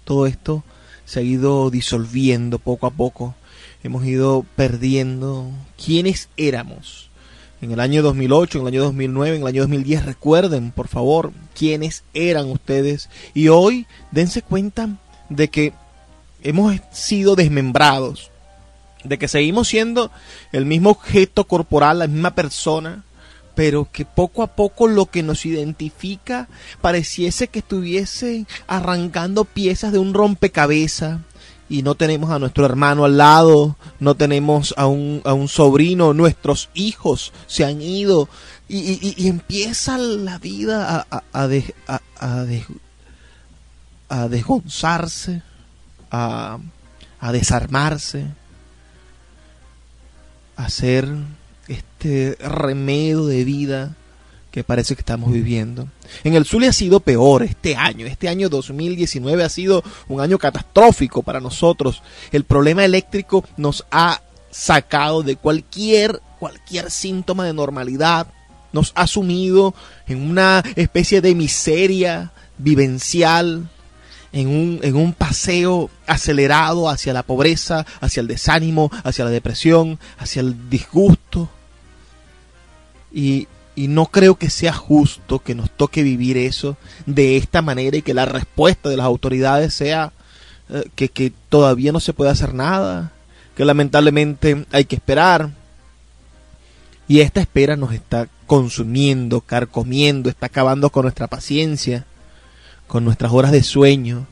Todo 0.04 0.28
esto 0.28 0.64
se 1.06 1.20
ha 1.20 1.24
ido 1.24 1.70
disolviendo 1.70 2.60
poco 2.60 2.88
a 2.88 2.92
poco. 2.92 3.36
Hemos 3.84 4.06
ido 4.06 4.46
perdiendo 4.56 5.52
quiénes 5.84 6.30
éramos 6.38 7.10
en 7.64 7.72
el 7.72 7.80
año 7.80 8.02
2008, 8.04 8.58
en 8.58 8.62
el 8.64 8.68
año 8.74 8.84
2009, 8.84 9.36
en 9.38 9.42
el 9.42 9.48
año 9.48 9.62
2010. 9.62 10.06
Recuerden, 10.06 10.72
por 10.72 10.88
favor, 10.88 11.32
quiénes 11.58 12.04
eran 12.14 12.50
ustedes. 12.50 13.10
Y 13.34 13.48
hoy 13.48 13.88
dense 14.12 14.42
cuenta 14.42 14.98
de 15.30 15.50
que 15.50 15.74
hemos 16.44 16.76
sido 16.92 17.36
desmembrados, 17.36 18.32
de 19.04 19.18
que 19.18 19.28
seguimos 19.28 19.70
siendo 19.70 20.12
el 20.52 20.66
mismo 20.66 20.90
objeto 20.92 21.46
corporal, 21.46 22.00
la 22.00 22.08
misma 22.08 22.36
persona, 22.36 23.04
pero 23.56 23.88
que 23.92 24.06
poco 24.06 24.44
a 24.44 24.48
poco 24.48 24.88
lo 24.88 25.06
que 25.06 25.24
nos 25.24 25.46
identifica 25.46 26.48
pareciese 26.82 27.48
que 27.48 27.60
estuviese 27.60 28.46
arrancando 28.68 29.46
piezas 29.46 29.92
de 29.92 30.00
un 30.00 30.14
rompecabezas 30.14 31.20
y 31.70 31.82
no 31.82 31.96
tenemos 31.96 32.30
a 32.30 32.40
nuestro 32.40 32.66
hermano 32.66 33.06
al 33.06 33.18
lado, 33.18 33.78
no 34.00 34.16
tenemos 34.16 34.74
a 34.78 34.86
un, 34.88 35.22
a 35.24 35.34
un 35.34 35.48
sobrino, 35.48 36.14
nuestros 36.14 36.70
hijos 36.74 37.34
se 37.48 37.66
han 37.66 37.82
ido 37.82 38.30
y, 38.68 39.28
empieza 39.28 39.98
la 39.98 40.40
vida 40.40 41.06
a, 41.10 41.24
a, 41.32 41.50
a, 42.18 42.46
a 44.10 44.28
desgonzarse, 44.28 45.42
a, 46.12 46.60
a 47.20 47.32
desarmarse, 47.32 48.26
a 50.56 50.70
ser 50.70 51.08
este 51.68 52.38
remedio 52.40 53.26
de 53.26 53.44
vida 53.44 53.96
que 54.52 54.64
parece 54.64 54.94
que 54.94 55.02
estamos 55.02 55.32
viviendo. 55.32 55.88
En 56.24 56.36
el 56.36 56.46
Zulia 56.46 56.70
ha 56.70 56.74
sido 56.74 57.00
peor 57.00 57.42
este 57.42 57.76
año. 57.76 58.06
Este 58.06 58.30
año 58.30 58.50
2019 58.50 59.44
ha 59.44 59.50
sido 59.50 59.84
un 60.08 60.22
año 60.22 60.38
catastrófico 60.38 61.24
para 61.24 61.40
nosotros. 61.40 62.04
El 62.32 62.44
problema 62.44 62.86
eléctrico 62.86 63.44
nos 63.58 63.84
ha 63.90 64.22
sacado 64.52 65.24
de 65.24 65.38
cualquier, 65.38 66.22
cualquier 66.40 66.92
síntoma 66.92 67.46
de 67.46 67.54
normalidad. 67.54 68.28
Nos 68.72 68.92
ha 68.94 69.08
sumido 69.08 69.74
en 70.08 70.30
una 70.30 70.64
especie 70.76 71.20
de 71.20 71.34
miseria 71.34 72.32
vivencial, 72.60 73.70
en 74.34 74.48
un, 74.48 74.80
en 74.84 74.96
un 74.96 75.14
paseo 75.14 75.90
acelerado 76.06 76.90
hacia 76.90 77.14
la 77.14 77.24
pobreza, 77.24 77.86
hacia 78.02 78.22
el 78.22 78.28
desánimo, 78.28 78.92
hacia 79.04 79.26
la 79.26 79.32
depresión, 79.32 80.00
hacia 80.18 80.42
el 80.42 80.70
disgusto. 80.70 81.50
Y 83.14 83.48
y 83.76 83.88
no 83.88 84.06
creo 84.06 84.36
que 84.36 84.50
sea 84.50 84.74
justo 84.74 85.40
que 85.40 85.56
nos 85.56 85.72
toque 85.72 86.04
vivir 86.04 86.38
eso 86.38 86.78
de 87.06 87.38
esta 87.38 87.62
manera 87.62 87.98
y 87.98 88.02
que 88.02 88.14
la 88.14 88.26
respuesta 88.26 88.90
de 88.90 88.98
las 88.98 89.06
autoridades 89.06 89.74
sea 89.74 90.14
eh, 90.70 90.84
que, 90.96 91.10
que 91.10 91.34
todavía 91.50 91.92
no 91.92 92.00
se 92.00 92.14
puede 92.14 92.32
hacer 92.32 92.54
nada, 92.54 93.12
que 93.56 93.66
lamentablemente 93.66 94.66
hay 94.72 94.86
que 94.86 94.96
esperar. 94.96 95.52
Y 97.08 97.20
esta 97.20 97.42
espera 97.42 97.76
nos 97.76 97.94
está 97.94 98.28
consumiendo, 98.46 99.42
carcomiendo, 99.42 100.30
está 100.30 100.46
acabando 100.46 100.90
con 100.90 101.04
nuestra 101.04 101.28
paciencia, 101.28 102.06
con 102.94 103.04
nuestras 103.04 103.34
horas 103.34 103.52
de 103.52 103.64
sueño, 103.64 104.28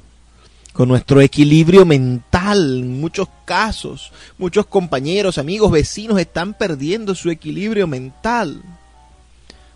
con 0.71 0.87
nuestro 0.87 1.19
equilibrio 1.19 1.83
mental. 1.83 2.79
En 2.79 3.01
muchos 3.01 3.27
casos, 3.43 4.13
muchos 4.37 4.67
compañeros, 4.67 5.37
amigos, 5.37 5.71
vecinos 5.71 6.19
están 6.19 6.53
perdiendo 6.53 7.13
su 7.13 7.29
equilibrio 7.29 7.87
mental 7.87 8.61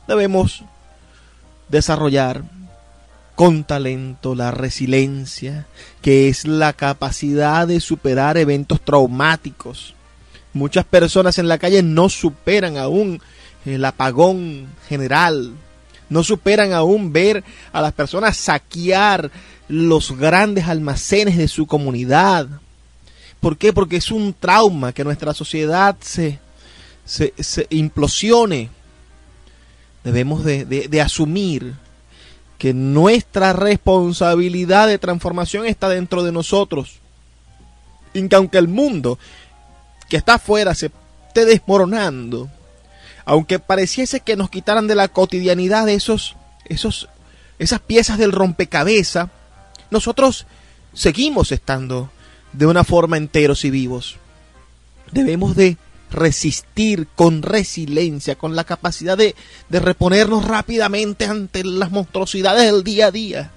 debemos 0.08 0.64
desarrollar 1.70 2.44
con 3.34 3.64
talento 3.64 4.36
la 4.36 4.52
resiliencia, 4.52 5.66
que 6.02 6.30
es 6.30 6.46
la 6.46 6.74
capacidad 6.74 7.68
de 7.68 7.82
superar 7.82 8.38
eventos 8.38 8.80
traumáticos. 8.82 9.94
Muchas 10.54 10.86
personas 10.86 11.38
en 11.38 11.48
la 11.48 11.58
calle 11.58 11.84
no 11.84 12.08
superan 12.08 12.78
aún 12.78 13.20
el 13.66 13.84
apagón 13.84 14.68
general, 14.88 15.54
no 16.10 16.24
superan 16.24 16.74
aún 16.74 17.12
ver 17.12 17.44
a 17.72 17.82
las 17.82 17.94
personas 17.94 18.38
saquear 18.38 19.32
los 19.68 20.18
grandes 20.18 20.68
almacenes 20.68 21.38
de 21.38 21.48
su 21.48 21.66
comunidad. 21.66 22.48
¿Por 23.40 23.58
qué? 23.58 23.74
Porque 23.74 23.98
es 23.98 24.12
un 24.12 24.34
trauma 24.34 24.94
que 24.94 25.04
nuestra 25.04 25.34
sociedad 25.34 25.96
se, 26.02 26.40
se, 27.06 27.34
se 27.38 27.68
implosione 27.70 28.70
debemos 30.06 30.44
de, 30.44 31.02
asumir 31.02 31.74
que 32.60 32.74
nuestra 32.74 33.54
responsabilidad 33.54 34.88
de 34.88 35.00
transformación 35.00 35.66
está 35.66 35.90
dentro 35.90 36.24
de 36.24 36.32
nosotros. 36.32 37.00
Y 38.14 38.30
que 38.30 38.36
aunque 38.36 38.60
el 38.60 38.70
mundo 38.70 39.18
que 40.08 40.16
está 40.16 40.36
afuera 40.36 40.76
se 40.76 40.92
esté 41.28 41.46
desmoronando, 41.46 42.50
aunque 43.26 43.60
pareciese 43.60 44.20
que 44.20 44.36
nos 44.36 44.50
quitaran 44.50 44.88
de 44.88 44.96
la 44.96 45.08
cotidianidad 45.08 45.90
esos, 45.90 46.36
esos, 46.66 47.10
esas 47.58 47.82
piezas 47.82 48.18
del 48.20 48.32
rompecabezas, 48.32 49.30
nosotros 49.90 50.46
seguimos 50.94 51.52
estando 51.52 52.12
de 52.54 52.68
una 52.68 52.84
forma 52.84 53.18
enteros 53.18 53.66
y 53.66 53.72
vivos. 53.72 54.18
Debemos 55.12 55.56
de 55.56 55.78
resistir 56.12 57.08
con 57.16 57.42
resiliencia, 57.42 58.36
con 58.36 58.56
la 58.56 58.64
capacidad 58.64 59.18
de, 59.18 59.36
de 59.70 59.80
reponernos 59.80 60.46
rápidamente 60.46 61.26
ante 61.26 61.64
las 61.64 61.92
monstruosidades 61.92 62.72
del 62.72 62.84
día 62.84 63.08
a 63.08 63.12
día. 63.12 63.52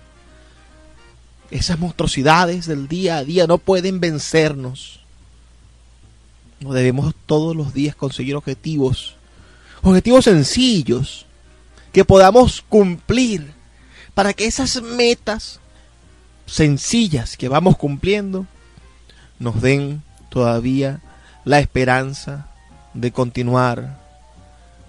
Esas 1.51 1.79
monstruosidades 1.79 2.66
del 2.66 2.89
día 2.89 3.19
a 3.19 3.25
día 3.25 3.47
no 3.47 3.59
pueden 3.59 4.01
vencernos. 4.01 5.01
No 6.61 6.73
debemos 6.73 7.14
todos 7.27 7.55
los 7.55 7.73
días 7.73 7.95
conseguir 7.95 8.35
objetivos, 8.35 9.18
objetivos 9.83 10.24
sencillos 10.24 11.26
que 11.93 12.05
podamos 12.05 12.62
cumplir 12.68 13.53
para 14.14 14.33
que 14.33 14.47
esas 14.47 14.83
metas 14.83 15.61
sencillas 16.47 17.37
que 17.37 17.49
vamos 17.49 17.76
cumpliendo 17.76 18.47
nos 19.39 19.61
den 19.61 20.03
todavía 20.29 21.01
la 21.45 21.61
esperanza 21.61 22.49
de 22.95 23.12
continuar, 23.12 24.01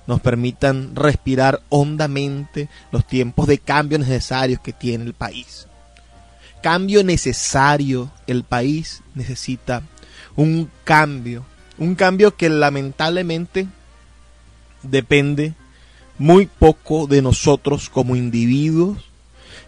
nos 0.08 0.20
permitan 0.22 0.96
respirar 0.96 1.62
hondamente 1.70 2.70
los 2.92 3.06
tiempos 3.06 3.48
de 3.48 3.60
cambio 3.60 4.00
necesarios 4.00 4.60
que 4.60 4.74
tiene 4.74 5.04
el 5.04 5.14
país. 5.14 5.68
Cambio 6.64 7.04
necesario, 7.04 8.12
el 8.28 8.44
país 8.44 9.02
necesita 9.14 9.84
un 10.36 10.70
cambio, 10.84 11.46
un 11.78 11.96
cambio 11.96 12.36
que 12.36 12.50
lamentablemente 12.50 13.68
depende 14.84 15.54
muy 16.18 16.46
poco 16.46 17.08
de 17.08 17.22
nosotros 17.22 17.90
como 17.90 18.16
individuos 18.16 18.98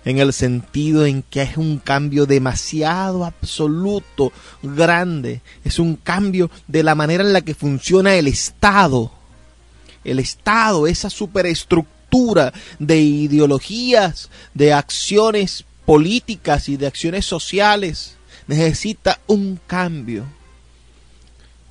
en 0.05 0.17
el 0.17 0.33
sentido 0.33 1.05
en 1.05 1.23
que 1.23 1.43
es 1.43 1.57
un 1.57 1.77
cambio 1.77 2.25
demasiado 2.25 3.23
absoluto, 3.23 4.31
grande, 4.63 5.41
es 5.63 5.79
un 5.79 5.95
cambio 5.95 6.49
de 6.67 6.83
la 6.83 6.95
manera 6.95 7.23
en 7.23 7.33
la 7.33 7.41
que 7.41 7.53
funciona 7.53 8.15
el 8.15 8.27
Estado. 8.27 9.11
El 10.03 10.19
Estado, 10.19 10.87
esa 10.87 11.09
superestructura 11.09 12.51
de 12.79 12.99
ideologías, 12.99 14.29
de 14.53 14.73
acciones 14.73 15.65
políticas 15.85 16.67
y 16.67 16.77
de 16.77 16.87
acciones 16.87 17.25
sociales, 17.25 18.15
necesita 18.47 19.19
un 19.27 19.59
cambio. 19.67 20.25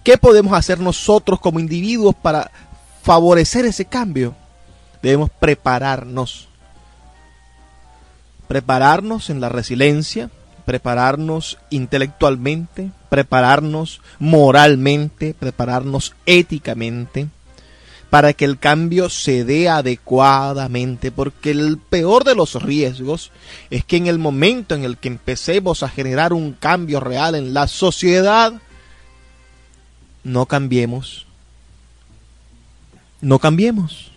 ¿Qué 0.04 0.16
podemos 0.16 0.52
hacer 0.54 0.78
nosotros 0.78 1.40
como 1.40 1.60
individuos 1.60 2.14
para 2.14 2.50
favorecer 3.10 3.64
ese 3.64 3.86
cambio? 3.86 4.36
Debemos 5.02 5.30
prepararnos 5.30 6.46
prepararnos 8.46 9.30
en 9.30 9.40
la 9.40 9.48
resiliencia, 9.48 10.30
prepararnos 10.64 11.58
intelectualmente, 11.70 12.92
prepararnos 13.08 14.00
moralmente, 14.20 15.34
prepararnos 15.34 16.14
éticamente, 16.24 17.26
para 18.10 18.32
que 18.32 18.44
el 18.44 18.60
cambio 18.60 19.10
se 19.10 19.44
dé 19.44 19.68
adecuadamente, 19.68 21.10
porque 21.10 21.50
el 21.50 21.78
peor 21.78 22.22
de 22.22 22.36
los 22.36 22.62
riesgos 22.62 23.32
es 23.70 23.84
que 23.84 23.96
en 23.96 24.06
el 24.06 24.20
momento 24.20 24.76
en 24.76 24.84
el 24.84 24.98
que 24.98 25.08
empecemos 25.08 25.82
a 25.82 25.88
generar 25.88 26.32
un 26.32 26.52
cambio 26.52 27.00
real 27.00 27.34
en 27.34 27.54
la 27.54 27.66
sociedad, 27.66 28.52
no 30.22 30.46
cambiemos. 30.46 31.26
No 33.20 33.38
cambiemos. 33.38 34.10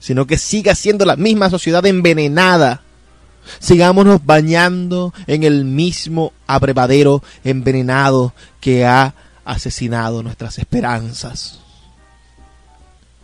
sino 0.00 0.26
que 0.26 0.38
siga 0.38 0.74
siendo 0.74 1.04
la 1.04 1.16
misma 1.16 1.50
sociedad 1.50 1.84
envenenada. 1.84 2.82
Sigámonos 3.58 4.24
bañando 4.24 5.12
en 5.26 5.42
el 5.42 5.64
mismo 5.64 6.32
abrevadero 6.46 7.22
envenenado 7.44 8.32
que 8.60 8.86
ha 8.86 9.14
asesinado 9.44 10.22
nuestras 10.22 10.58
esperanzas. 10.58 11.60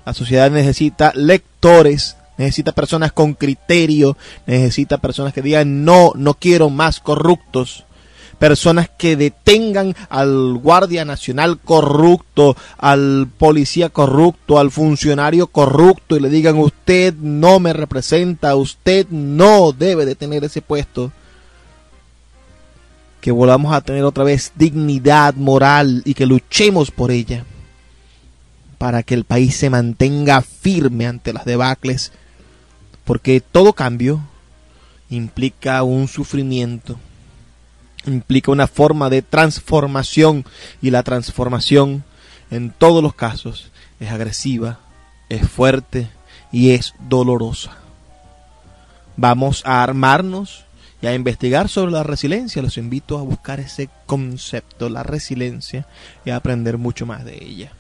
La 0.04 0.14
sociedad 0.14 0.50
necesita 0.50 1.12
lectores, 1.14 2.16
necesita 2.38 2.72
personas 2.72 3.12
con 3.12 3.34
criterio, 3.34 4.16
necesita 4.46 4.98
personas 4.98 5.32
que 5.32 5.42
digan 5.42 5.84
no, 5.84 6.12
no 6.14 6.34
quiero 6.34 6.70
más 6.70 7.00
corruptos, 7.00 7.84
personas 8.34 8.88
que 8.88 9.16
detengan 9.16 9.94
al 10.08 10.58
guardia 10.58 11.04
nacional 11.04 11.58
corrupto, 11.58 12.56
al 12.78 13.28
policía 13.38 13.88
corrupto, 13.88 14.58
al 14.58 14.70
funcionario 14.70 15.46
corrupto 15.46 16.16
y 16.16 16.20
le 16.20 16.28
digan 16.28 16.58
usted 16.58 17.14
no 17.14 17.60
me 17.60 17.72
representa, 17.72 18.56
usted 18.56 19.06
no 19.10 19.72
debe 19.72 20.04
de 20.04 20.14
tener 20.14 20.44
ese 20.44 20.62
puesto. 20.62 21.12
Que 23.20 23.32
volvamos 23.32 23.74
a 23.74 23.80
tener 23.80 24.04
otra 24.04 24.24
vez 24.24 24.52
dignidad 24.54 25.34
moral 25.34 26.02
y 26.04 26.12
que 26.14 26.26
luchemos 26.26 26.90
por 26.90 27.10
ella 27.10 27.44
para 28.76 29.02
que 29.02 29.14
el 29.14 29.24
país 29.24 29.56
se 29.56 29.70
mantenga 29.70 30.42
firme 30.42 31.06
ante 31.06 31.32
las 31.32 31.46
debacles, 31.46 32.12
porque 33.04 33.40
todo 33.40 33.72
cambio 33.72 34.20
implica 35.08 35.82
un 35.82 36.06
sufrimiento 36.06 36.98
implica 38.06 38.52
una 38.52 38.66
forma 38.66 39.10
de 39.10 39.22
transformación 39.22 40.44
y 40.82 40.90
la 40.90 41.02
transformación 41.02 42.04
en 42.50 42.70
todos 42.70 43.02
los 43.02 43.14
casos 43.14 43.70
es 44.00 44.10
agresiva, 44.10 44.80
es 45.28 45.48
fuerte 45.48 46.10
y 46.52 46.70
es 46.70 46.94
dolorosa. 47.08 47.78
Vamos 49.16 49.62
a 49.64 49.82
armarnos 49.82 50.64
y 51.00 51.06
a 51.06 51.14
investigar 51.14 51.68
sobre 51.68 51.92
la 51.92 52.02
resiliencia. 52.02 52.62
Los 52.62 52.78
invito 52.78 53.18
a 53.18 53.22
buscar 53.22 53.60
ese 53.60 53.88
concepto, 54.06 54.88
la 54.88 55.02
resiliencia, 55.02 55.86
y 56.24 56.30
a 56.30 56.36
aprender 56.36 56.78
mucho 56.78 57.06
más 57.06 57.24
de 57.24 57.42
ella. 57.42 57.72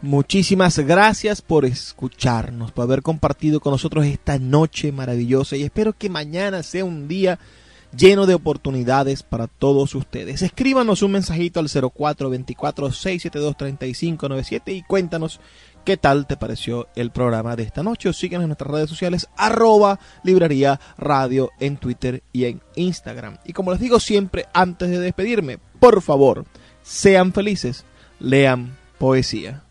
Muchísimas 0.00 0.78
gracias 0.78 1.42
por 1.42 1.64
escucharnos, 1.64 2.70
por 2.70 2.84
haber 2.84 3.02
compartido 3.02 3.58
con 3.58 3.72
nosotros 3.72 4.06
esta 4.06 4.38
noche 4.38 4.92
maravillosa 4.92 5.56
y 5.56 5.64
espero 5.64 5.92
que 5.92 6.08
mañana 6.08 6.62
sea 6.62 6.84
un 6.84 7.08
día 7.08 7.40
lleno 7.96 8.26
de 8.26 8.34
oportunidades 8.34 9.24
para 9.24 9.48
todos 9.48 9.96
ustedes. 9.96 10.42
Escríbanos 10.42 11.02
un 11.02 11.10
mensajito 11.12 11.58
al 11.58 11.68
0424-672-3597 11.68 14.62
y 14.66 14.82
cuéntanos 14.82 15.40
qué 15.84 15.96
tal 15.96 16.28
te 16.28 16.36
pareció 16.36 16.86
el 16.94 17.10
programa 17.10 17.56
de 17.56 17.64
esta 17.64 17.82
noche 17.82 18.08
o 18.08 18.12
síguenos 18.12 18.44
en 18.44 18.50
nuestras 18.50 18.70
redes 18.70 18.90
sociales 18.90 19.26
arroba 19.36 19.98
librería 20.22 20.78
radio 20.96 21.50
en 21.58 21.76
Twitter 21.76 22.22
y 22.32 22.44
en 22.44 22.62
Instagram. 22.76 23.38
Y 23.44 23.52
como 23.52 23.72
les 23.72 23.80
digo 23.80 23.98
siempre 23.98 24.46
antes 24.52 24.90
de 24.90 25.00
despedirme, 25.00 25.58
por 25.80 26.02
favor, 26.02 26.44
sean 26.82 27.32
felices, 27.32 27.84
lean 28.20 28.76
poesía. 28.98 29.64